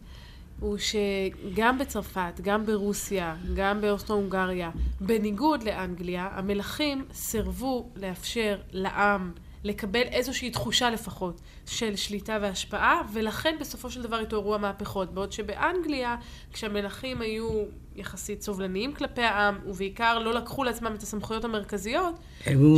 [0.60, 4.70] הוא שגם בצרפת, גם ברוסיה, גם באוסטרו-הונגריה,
[5.02, 9.32] בניגוד לאנגליה, המלכים סירבו לאפשר לעם
[9.64, 15.14] לקבל איזושהי תחושה לפחות של שליטה והשפעה, ולכן בסופו של דבר התעוררו המהפכות.
[15.14, 16.16] בעוד שבאנגליה,
[16.54, 17.64] כשהמלכים היו
[17.96, 22.20] יחסית סובלניים כלפי העם, ובעיקר לא לקחו לעצמם את הסמכויות המרכזיות,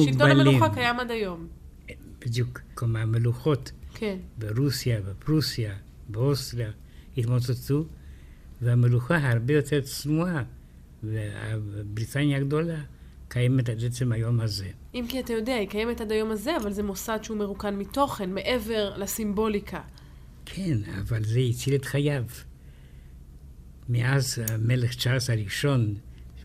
[0.05, 1.47] שלטון המלוכה קיים עד היום.
[2.19, 4.17] בדיוק, כלומר המלוכות כן.
[4.37, 5.73] ברוסיה, בפרוסיה,
[6.09, 6.71] באוסטריה,
[7.17, 7.85] התמוטטו,
[8.61, 10.43] והמלוכה הרבה יותר צנועה,
[11.03, 12.81] ובריטניה הגדולה
[13.27, 14.67] קיימת עד עצם היום הזה.
[14.93, 18.33] אם כי אתה יודע, היא קיימת עד היום הזה, אבל זה מוסד שהוא מרוקן מתוכן,
[18.33, 19.81] מעבר לסימבוליקה.
[20.45, 22.23] כן, אבל זה הציל את חייו.
[23.89, 25.95] מאז המלך צ'ארלס הראשון,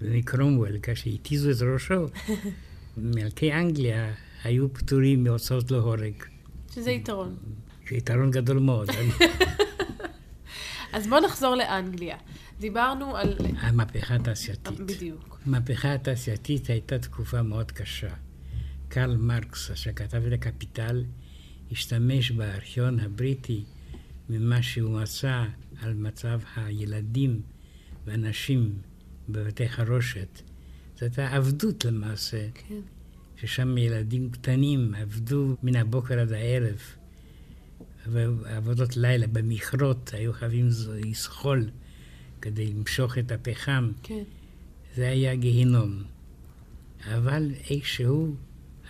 [0.02, 2.06] מקרומוול, כאשר התיזו את ראשו,
[2.96, 4.12] מלכי אנגליה
[4.44, 6.14] היו פטורים מהוצאות להורג.
[6.74, 7.36] שזה יתרון.
[7.90, 8.88] יתרון גדול מאוד.
[10.92, 12.16] אז בואו נחזור לאנגליה.
[12.60, 13.36] דיברנו על...
[13.60, 14.80] המהפכה התעשייתית.
[14.80, 15.38] בדיוק.
[15.46, 18.14] המהפכה התעשייתית הייתה תקופה מאוד קשה.
[18.88, 21.04] קרל מרקס, אשר כתב את הקפיטל,
[21.72, 23.64] השתמש בארכיון הבריטי
[24.28, 25.44] ממה שהוא מצא
[25.82, 27.40] על מצב הילדים
[28.06, 28.78] והנשים
[29.28, 30.42] בבתי חרושת.
[30.92, 32.48] זאת הייתה עבדות למעשה.
[32.54, 32.80] כן.
[33.36, 36.80] ששם ילדים קטנים עבדו מן הבוקר עד הערב.
[38.06, 41.70] ועבודות לילה במכרות, היו חייבים לסחול
[42.40, 43.92] כדי למשוך את הפחם.
[44.02, 44.22] כן.
[44.96, 46.02] זה היה גיהינום.
[47.06, 48.34] אבל איכשהו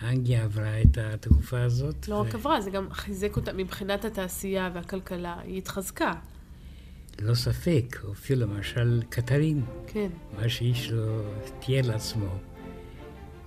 [0.01, 2.07] אנגליה עברה את התקופה הזאת.
[2.07, 6.13] לא רק עברה, זה גם חיזק אותה מבחינת התעשייה והכלכלה, היא התחזקה.
[7.21, 10.09] ללא ספק, הופיעו למשל קטרים, כן.
[10.37, 11.21] מה שאיש לא
[11.59, 12.29] תיאר לעצמו.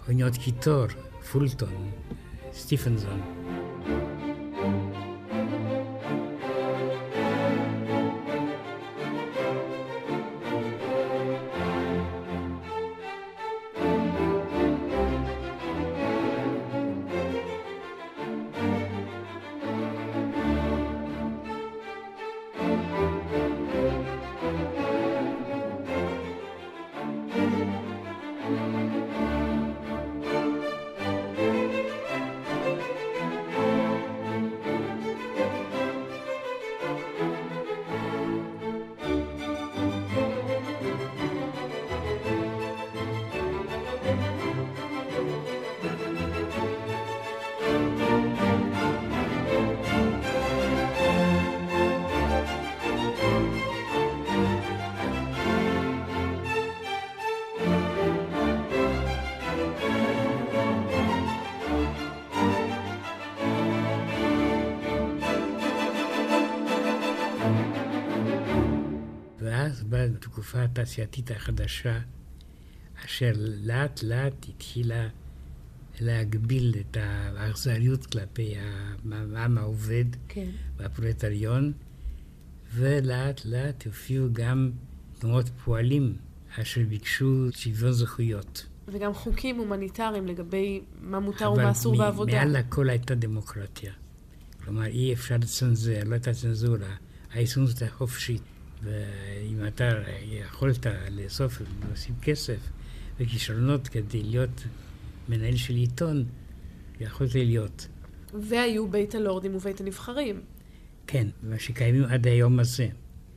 [0.08, 0.86] אוניות קיטור,
[1.32, 1.90] פולטון,
[2.52, 3.20] סטיפנזון.
[70.36, 71.98] התקופה התעשייתית החדשה,
[73.04, 75.08] אשר לאט לאט התחילה
[76.00, 78.54] להגביל את האכזריות כלפי
[79.34, 80.46] העם העובד כן.
[80.76, 81.72] והפרולטריון,
[82.74, 84.70] ולאט לאט הופיעו גם
[85.18, 86.16] תנועות פועלים
[86.60, 88.66] אשר ביקשו שוויון זכויות.
[88.88, 92.32] וגם חוקים הומניטריים לגבי מה מותר אבל ומה אסור בעבודה.
[92.32, 93.92] מעל הכל הייתה דמוקרטיה.
[94.64, 96.96] כלומר, אי אפשר לצנזר, לא הייתה צנזורה.
[97.32, 98.42] העיתונות הייתה חופשית.
[98.82, 102.58] ואם אתה יכולת לאסוף ולהוסיף כסף
[103.20, 104.64] וכישרונות כדי להיות
[105.28, 106.24] מנהל של עיתון,
[107.00, 107.88] יכולת להיות.
[108.48, 110.40] והיו בית הלורדים ובית הנבחרים.
[111.06, 112.88] כן, מה שקיימים עד היום הזה.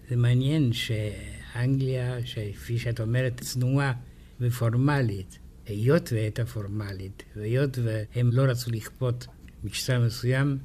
[0.10, 3.94] זה מעניין שאנגליה, שכפי שאת אומרת, צנועה
[4.42, 9.28] ופורמלית, היות והייתה פורמלית, והיות והם לא רצו לכפות
[9.64, 10.58] משטר מסוים,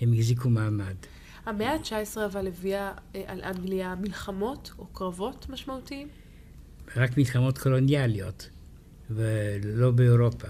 [0.00, 0.94] הם החזיקו מעמד.
[1.46, 6.08] המאה ה-19 אבל הביאה אה, על אנגליה מלחמות או קרבות משמעותיים?
[6.96, 8.50] רק מלחמות קולוניאליות,
[9.10, 10.48] ולא באירופה.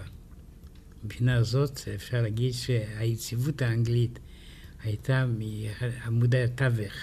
[1.04, 4.18] מבחינה זאת אפשר להגיד שהיציבות האנגלית
[4.82, 6.94] הייתה מעמודי התווך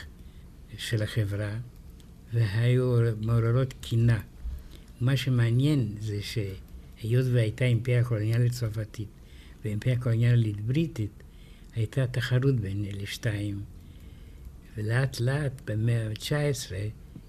[0.77, 1.57] של החברה,
[2.33, 4.19] והיו מעוררות קינה.
[5.01, 9.07] מה שמעניין זה שהיות והייתה אימפריה קולוניאלית צרפתית
[9.65, 11.23] ואימפריה קולוניאלית בריטית,
[11.75, 13.63] הייתה תחרות בין אלה שתיים.
[14.78, 16.72] ולאט לאט במאה ה-19,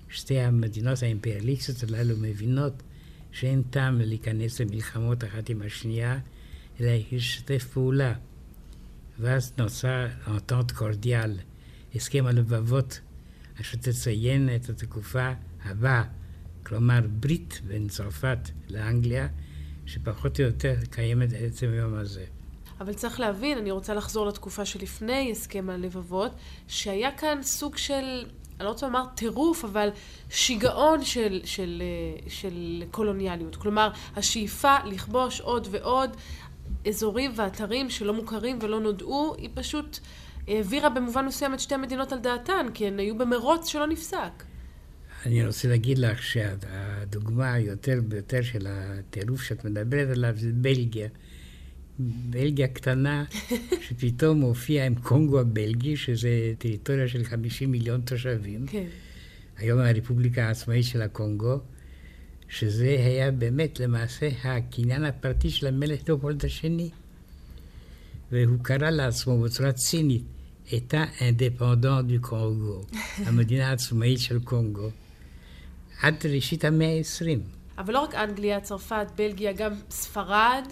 [0.08, 2.82] שתי המדינות האימפריאליסטיות הללו מבינות
[3.32, 6.18] שאין טעם להיכנס למלחמות אחת עם השנייה,
[6.80, 8.14] אלא להשתף פעולה.
[9.18, 11.38] ואז נוצר אנטנט קורדיאל,
[11.94, 13.00] הסכם הלבבות,
[13.60, 15.32] אשר תציין את התקופה
[15.64, 16.04] הבאה,
[16.62, 18.38] כלומר ברית בין צרפת
[18.68, 19.28] לאנגליה,
[19.86, 22.24] שפחות או יותר קיימת עצם היום הזה.
[22.82, 26.32] אבל צריך להבין, אני רוצה לחזור לתקופה שלפני הסכם הלבבות,
[26.68, 28.24] שהיה כאן סוג של,
[28.56, 29.88] אני לא רוצה לומר טירוף, אבל
[30.30, 31.82] שיגעון של, של,
[32.28, 33.56] של קולוניאליות.
[33.56, 36.16] כלומר, השאיפה לכבוש עוד ועוד
[36.88, 39.98] אזורים ואתרים שלא מוכרים ולא נודעו, היא פשוט
[40.48, 44.42] העבירה במובן מסוים את שתי המדינות על דעתן, כי הן היו במרוץ שלא נפסק.
[45.26, 51.08] אני רוצה להגיד לך שהדוגמה היותר ביותר של הטירוף שאת מדברת עליו זה בלגיה.
[51.98, 53.24] בלגיה קטנה,
[53.80, 58.66] שפתאום הופיעה עם קונגו הבלגי, שזה טריטוריה של 50 מיליון תושבים.
[58.66, 58.86] כן.
[59.58, 61.58] היום הרפובליקה העצמאית של הקונגו,
[62.48, 66.90] שזה היה באמת למעשה הקניין הפרטי של המלך דופולד השני.
[68.32, 70.22] והוא קרא לעצמו בצורה צינית,
[70.76, 72.80] אתא אינדפנדנט דו קונגו,
[73.26, 74.90] המדינה העצמאית של קונגו,
[76.02, 77.40] עד ראשית המאה ה-20.
[77.78, 80.64] אבל לא רק אנגליה, צרפת, בלגיה, גם ספרד.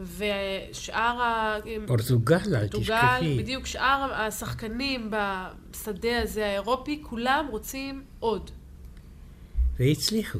[0.00, 1.56] ושאר ה...
[1.86, 3.38] פורטוגל, אל תשכחי.
[3.38, 8.50] בדיוק, שאר השחקנים בשדה הזה האירופי, כולם רוצים עוד.
[9.78, 10.38] והצליחו.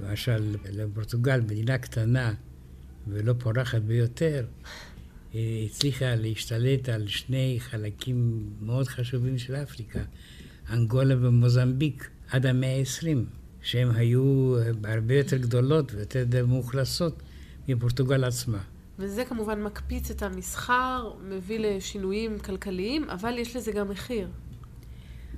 [0.00, 2.34] למשל, לפורטוגל, מדינה קטנה
[3.08, 4.44] ולא פורחת ביותר,
[5.34, 10.00] הצליחה להשתלט על שני חלקים מאוד חשובים של אפריקה,
[10.70, 13.06] אנגולה ומוזמביק, עד המאה ה-20,
[13.62, 17.22] שהן היו הרבה יותר גדולות ויותר מאוכלסות
[17.68, 18.58] מפורטוגל עצמה.
[18.98, 24.28] וזה כמובן מקפיץ את המסחר, מביא לשינויים כלכליים, אבל יש לזה גם מחיר.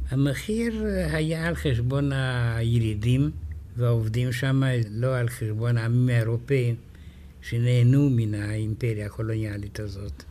[0.08, 3.30] המחיר היה על חשבון הילידים
[3.76, 6.74] והעובדים שם, לא על חשבון העמים האירופאים
[7.42, 10.24] שנהנו מן האימפריה הקולוניאלית הזאת.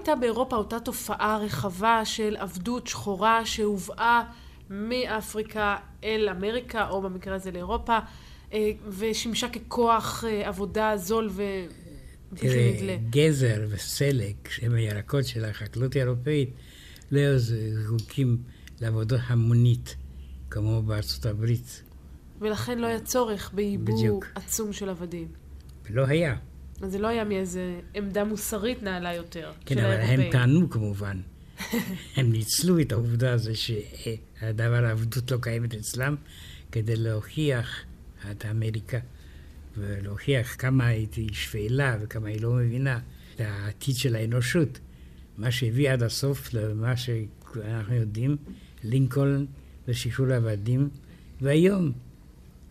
[0.00, 4.22] הייתה באירופה אותה תופעה רחבה של עבדות שחורה שהובאה
[4.70, 7.98] מאפריקה אל אמריקה, או במקרה הזה לאירופה,
[8.52, 12.48] אה, ושימשה ככוח אה, עבודה זול ובלתי
[12.78, 12.96] תראה.
[13.10, 16.50] גזר וסלק, שהם הירקות של החקלאות האירופאית,
[17.10, 18.38] לא היו זקוקים
[18.80, 19.96] לעבודה המונית,
[20.50, 21.82] כמו בארצות הברית.
[22.40, 24.20] ולכן לא היה צורך בייבוא.
[24.34, 25.28] עצום של עבדים.
[25.90, 26.36] ולא היה.
[26.82, 30.32] אז זה לא היה מאיזה עמדה מוסרית נעלה יותר כן, אבל הם האירופאים.
[30.32, 31.20] טענו כמובן.
[32.16, 36.16] הם ניצלו את העובדה הזו שהדבר העבדות לא קיימת אצלם,
[36.72, 37.84] כדי להוכיח
[38.30, 38.98] את אמריקה,
[39.76, 42.98] ולהוכיח כמה היא שפלה וכמה היא לא מבינה
[43.34, 44.78] את העתיד של האנושות.
[45.38, 48.36] מה שהביא עד הסוף למה שאנחנו יודעים,
[48.84, 49.44] לינקולן
[49.88, 50.88] ושחרור העבדים,
[51.40, 51.92] והיום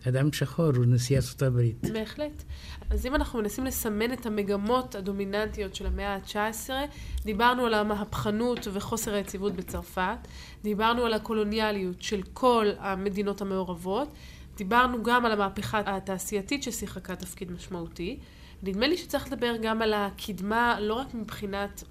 [0.08, 1.90] אדם שחור הוא נשיא ארצות הברית.
[1.92, 2.42] בהחלט.
[2.90, 6.70] אז אם אנחנו מנסים לסמן את המגמות הדומיננטיות של המאה ה-19,
[7.24, 10.28] דיברנו על המהפכנות וחוסר היציבות בצרפת,
[10.62, 14.08] דיברנו על הקולוניאליות של כל המדינות המעורבות,
[14.56, 18.18] דיברנו גם על המהפכה התעשייתית ששיחקה תפקיד משמעותי.
[18.62, 21.84] נדמה לי שצריך לדבר גם על הקדמה, לא רק מבחינת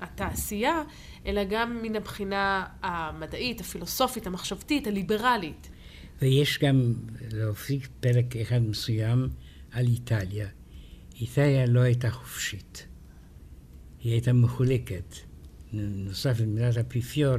[0.00, 0.82] התעשייה,
[1.26, 5.68] אלא גם מן הבחינה המדעית, הפילוסופית, המחשבתית, הליברלית.
[6.22, 6.94] ויש גם
[7.32, 9.28] להוסיף פרק אחד מסוים
[9.70, 10.48] על איטליה.
[11.20, 12.86] איטליה לא הייתה חופשית.
[14.02, 15.16] היא הייתה מחולקת.
[15.72, 17.36] נוסף למדינת האפיפיור,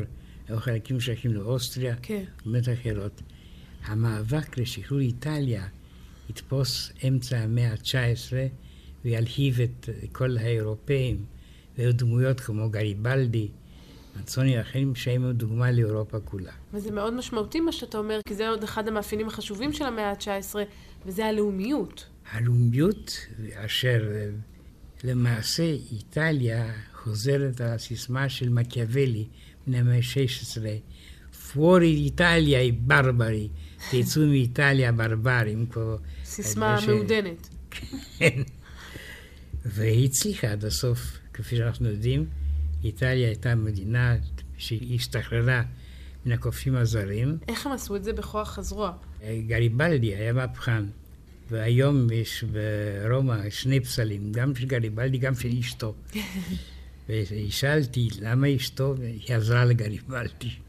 [0.48, 2.24] היו חלקים שייכים לאוסטריה, כן.
[2.46, 3.22] ומדינות אחרות.
[3.84, 5.68] המאבק לשחרור איטליה
[6.30, 8.34] יתפוס אמצע המאה ה-19
[9.06, 11.26] וילהיב את כל האירופאים,
[11.78, 13.48] והיו דמויות כמו גריבלדי
[14.20, 16.52] רצוני לאחרים שהיינו דוגמה לאירופה כולה.
[16.74, 20.56] וזה מאוד משמעותי מה שאתה אומר, כי זה עוד אחד המאפיינים החשובים של המאה ה-19,
[21.06, 22.06] וזה הלאומיות.
[22.32, 23.18] הלאומיות,
[23.56, 24.30] אשר אה,
[25.04, 29.26] למעשה איטליה חוזרת על הסיסמה של מקיאוולי
[29.68, 30.62] מן המאה ה-16,
[31.54, 33.50] פורי איטליה היא ברברי,
[33.92, 35.66] תצאו מאיטליה ברברים.
[36.24, 37.50] סיסמה ש- מעודנת.
[37.72, 38.42] כן.
[39.66, 41.00] והיא הצליחה עד הסוף,
[41.34, 42.26] כפי שאנחנו יודעים.
[42.84, 44.16] איטליה הייתה מדינה
[44.58, 45.62] שהשתחררה
[46.26, 47.38] מן הכובשים הזרים.
[47.48, 48.92] איך הם עשו את זה בכוח הזרוע?
[49.48, 50.84] גריבלדי היה מהפכן,
[51.50, 55.96] והיום יש ברומא שני פסלים, גם של גריבלדי, גם של אשתו.
[57.10, 60.67] ושאלתי למה אשתו, היא עזרה לגריבלדי.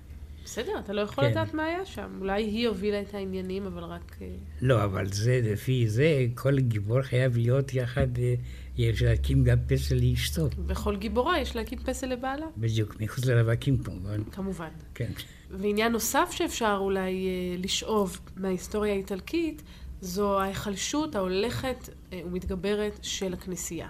[0.50, 1.30] בסדר, אתה לא יכול כן.
[1.30, 2.18] לדעת מה היה שם.
[2.20, 4.16] אולי היא הובילה את העניינים, אבל רק...
[4.22, 4.26] אה,
[4.60, 8.34] לא, אבל זה, לפי זה, כל גיבור חייב להיות יחד, אה,
[8.78, 10.48] יש להקים גם פסל לאשתו.
[10.66, 12.46] וכל גיבורה יש להקים פסל לבעלה.
[12.56, 14.68] בדיוק, מחוץ לרווקים כמובן, כמובן.
[14.94, 15.10] כן.
[15.50, 19.62] ועניין נוסף שאפשר אולי אה, לשאוב מההיסטוריה האיטלקית,
[20.00, 23.88] זו ההיחלשות ההולכת ומתגברת של הכנסייה.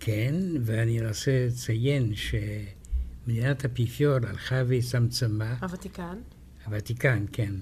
[0.00, 2.14] כן, ואני רוצה לציין
[3.28, 6.18] שמדינת האפיפיור הלכה והצטמצמה, הוותיקן,
[6.66, 7.52] הוותיקן, כן.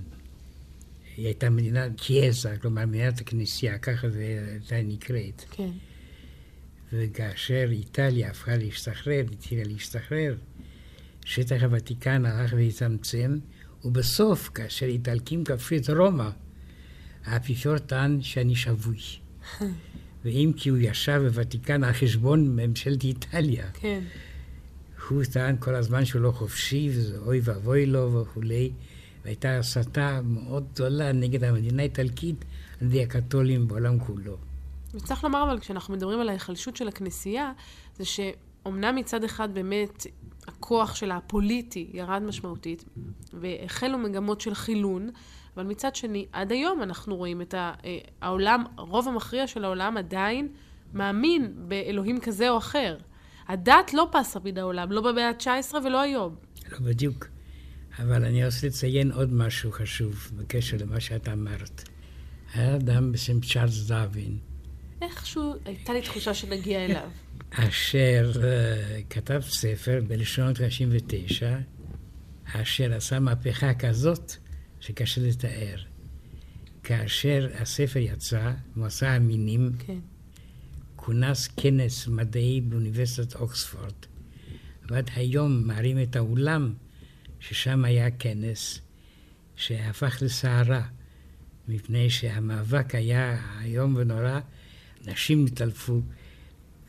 [1.17, 5.45] היא הייתה מדינת קיאזה, כלומר מדינת הכנסייה, ככה זה הייתה נקראת.
[5.51, 5.71] כן.
[6.93, 10.37] וכאשר איטליה הפכה להשתחרר, התחילה להשתחרר,
[11.25, 13.39] שטח הוותיקן הלך והצטמצם,
[13.85, 16.31] ובסוף, כאשר האיטלקים כבשו את רומא,
[17.25, 19.01] האפיפיור טען שאני שבוי.
[20.25, 24.03] ואם כי הוא ישב בוותיקן על חשבון ממשלת איטליה, כן.
[25.09, 28.73] הוא טען כל הזמן שהוא לא חופשי, וזה אוי ואבוי לו וכולי,
[29.25, 32.45] והייתה הסתה מאוד גדולה נגד המדינה האיטלקית
[32.81, 34.37] על ידי הקתולים בעולם כולו.
[34.95, 37.53] וצריך לומר, אבל כשאנחנו מדברים על ההיחלשות של הכנסייה,
[37.97, 40.07] זה שאומנם מצד אחד באמת
[40.47, 42.85] הכוח שלה הפוליטי ירד משמעותית,
[43.33, 45.11] והחלו מגמות של חילון,
[45.57, 47.73] אבל מצד שני, עד היום אנחנו רואים את אה,
[48.21, 50.49] העולם, הרוב המכריע של העולם עדיין
[50.95, 52.97] מאמין באלוהים כזה או אחר.
[53.49, 56.35] הדת לא פסה מן העולם, לא במאה ה-19 ולא היום.
[56.73, 57.27] לא בדיוק.
[57.99, 61.89] אבל אני רוצה לציין עוד משהו חשוב בקשר למה שאת אמרת.
[62.55, 64.39] היה אדם בשם צ'ארלס דרווין,
[65.03, 67.09] איכשהו הייתה לי תחושה שנגיע אליו.
[67.51, 68.39] אשר uh,
[69.11, 71.43] כתב ספר ב-1959,
[72.55, 74.33] אשר עשה מהפכה כזאת
[74.81, 75.77] שקשה לתאר.
[76.83, 79.99] כאשר הספר יצא, מסע המינים, כן.
[81.07, 83.93] כונס כנס מדעי באוניברסיטת אוקספורד.
[84.89, 86.75] ועד היום מראים את האולם
[87.41, 88.81] ששם היה כנס
[89.57, 90.83] שהפך לסערה,
[91.69, 94.41] מפני שהמאבק היה איום ונורא,
[95.05, 96.01] נשים התעלפו,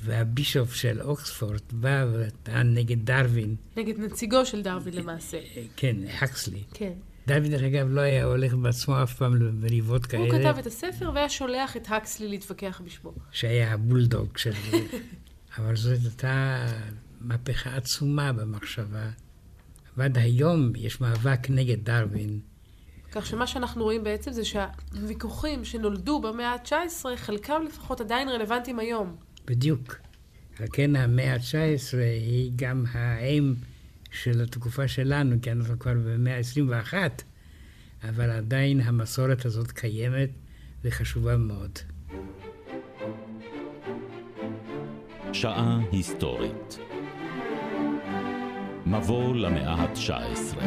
[0.01, 5.39] והבישוף של אוקספורד בא וטען נגד דרווין, נגד נציגו של דרווין למעשה.
[5.75, 6.63] כן, הקסלי.
[6.73, 6.93] כן.
[7.27, 10.23] דרווין, דרך אגב, לא היה הולך בעצמו אף פעם למריבות כאלה.
[10.23, 13.13] הוא כתב את הספר והיה שולח את הקסלי להתווכח בשמו.
[13.31, 14.51] שהיה הבולדוג של...
[15.57, 16.65] אבל זאת הייתה
[17.21, 19.09] מהפכה עצומה במחשבה.
[19.97, 22.39] ועד היום יש מאבק נגד דרווין.
[23.11, 29.15] כך שמה שאנחנו רואים בעצם זה שהוויכוחים שנולדו במאה ה-19, חלקם לפחות עדיין רלוונטיים היום.
[29.45, 29.95] בדיוק.
[30.59, 33.53] על כן המאה ה-19 היא גם האם
[34.11, 36.93] של התקופה שלנו, כי אנחנו כבר במאה ה-21,
[38.03, 40.29] אבל עדיין המסורת הזאת קיימת
[40.83, 41.79] וחשובה מאוד.
[45.33, 46.79] שעה היסטורית.
[48.85, 50.57] מבוא למאה ה-19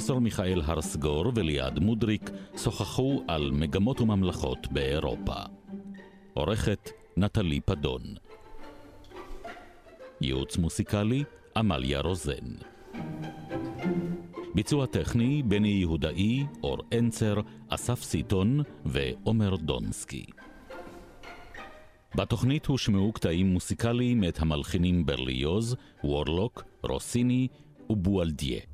[0.00, 5.34] הפרופסור מיכאל הרסגור וליעד מודריק שוחחו על מגמות וממלכות באירופה.
[6.34, 8.02] עורכת נטלי פדון.
[10.20, 11.24] ייעוץ מוסיקלי
[11.56, 12.54] עמליה רוזן.
[14.54, 17.34] ביצוע טכני בני יהודאי, אור אנצר,
[17.68, 20.24] אסף סיטון ועומר דונסקי.
[22.14, 27.48] בתוכנית הושמעו קטעים מוסיקליים מאת המלחינים ברליוז, וורלוק, רוסיני
[27.90, 28.69] ובואלדיה.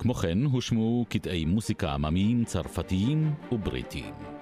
[0.00, 4.39] כמו כן הושמעו קטעי מוסיקה עממיים צרפתיים ובריטיים.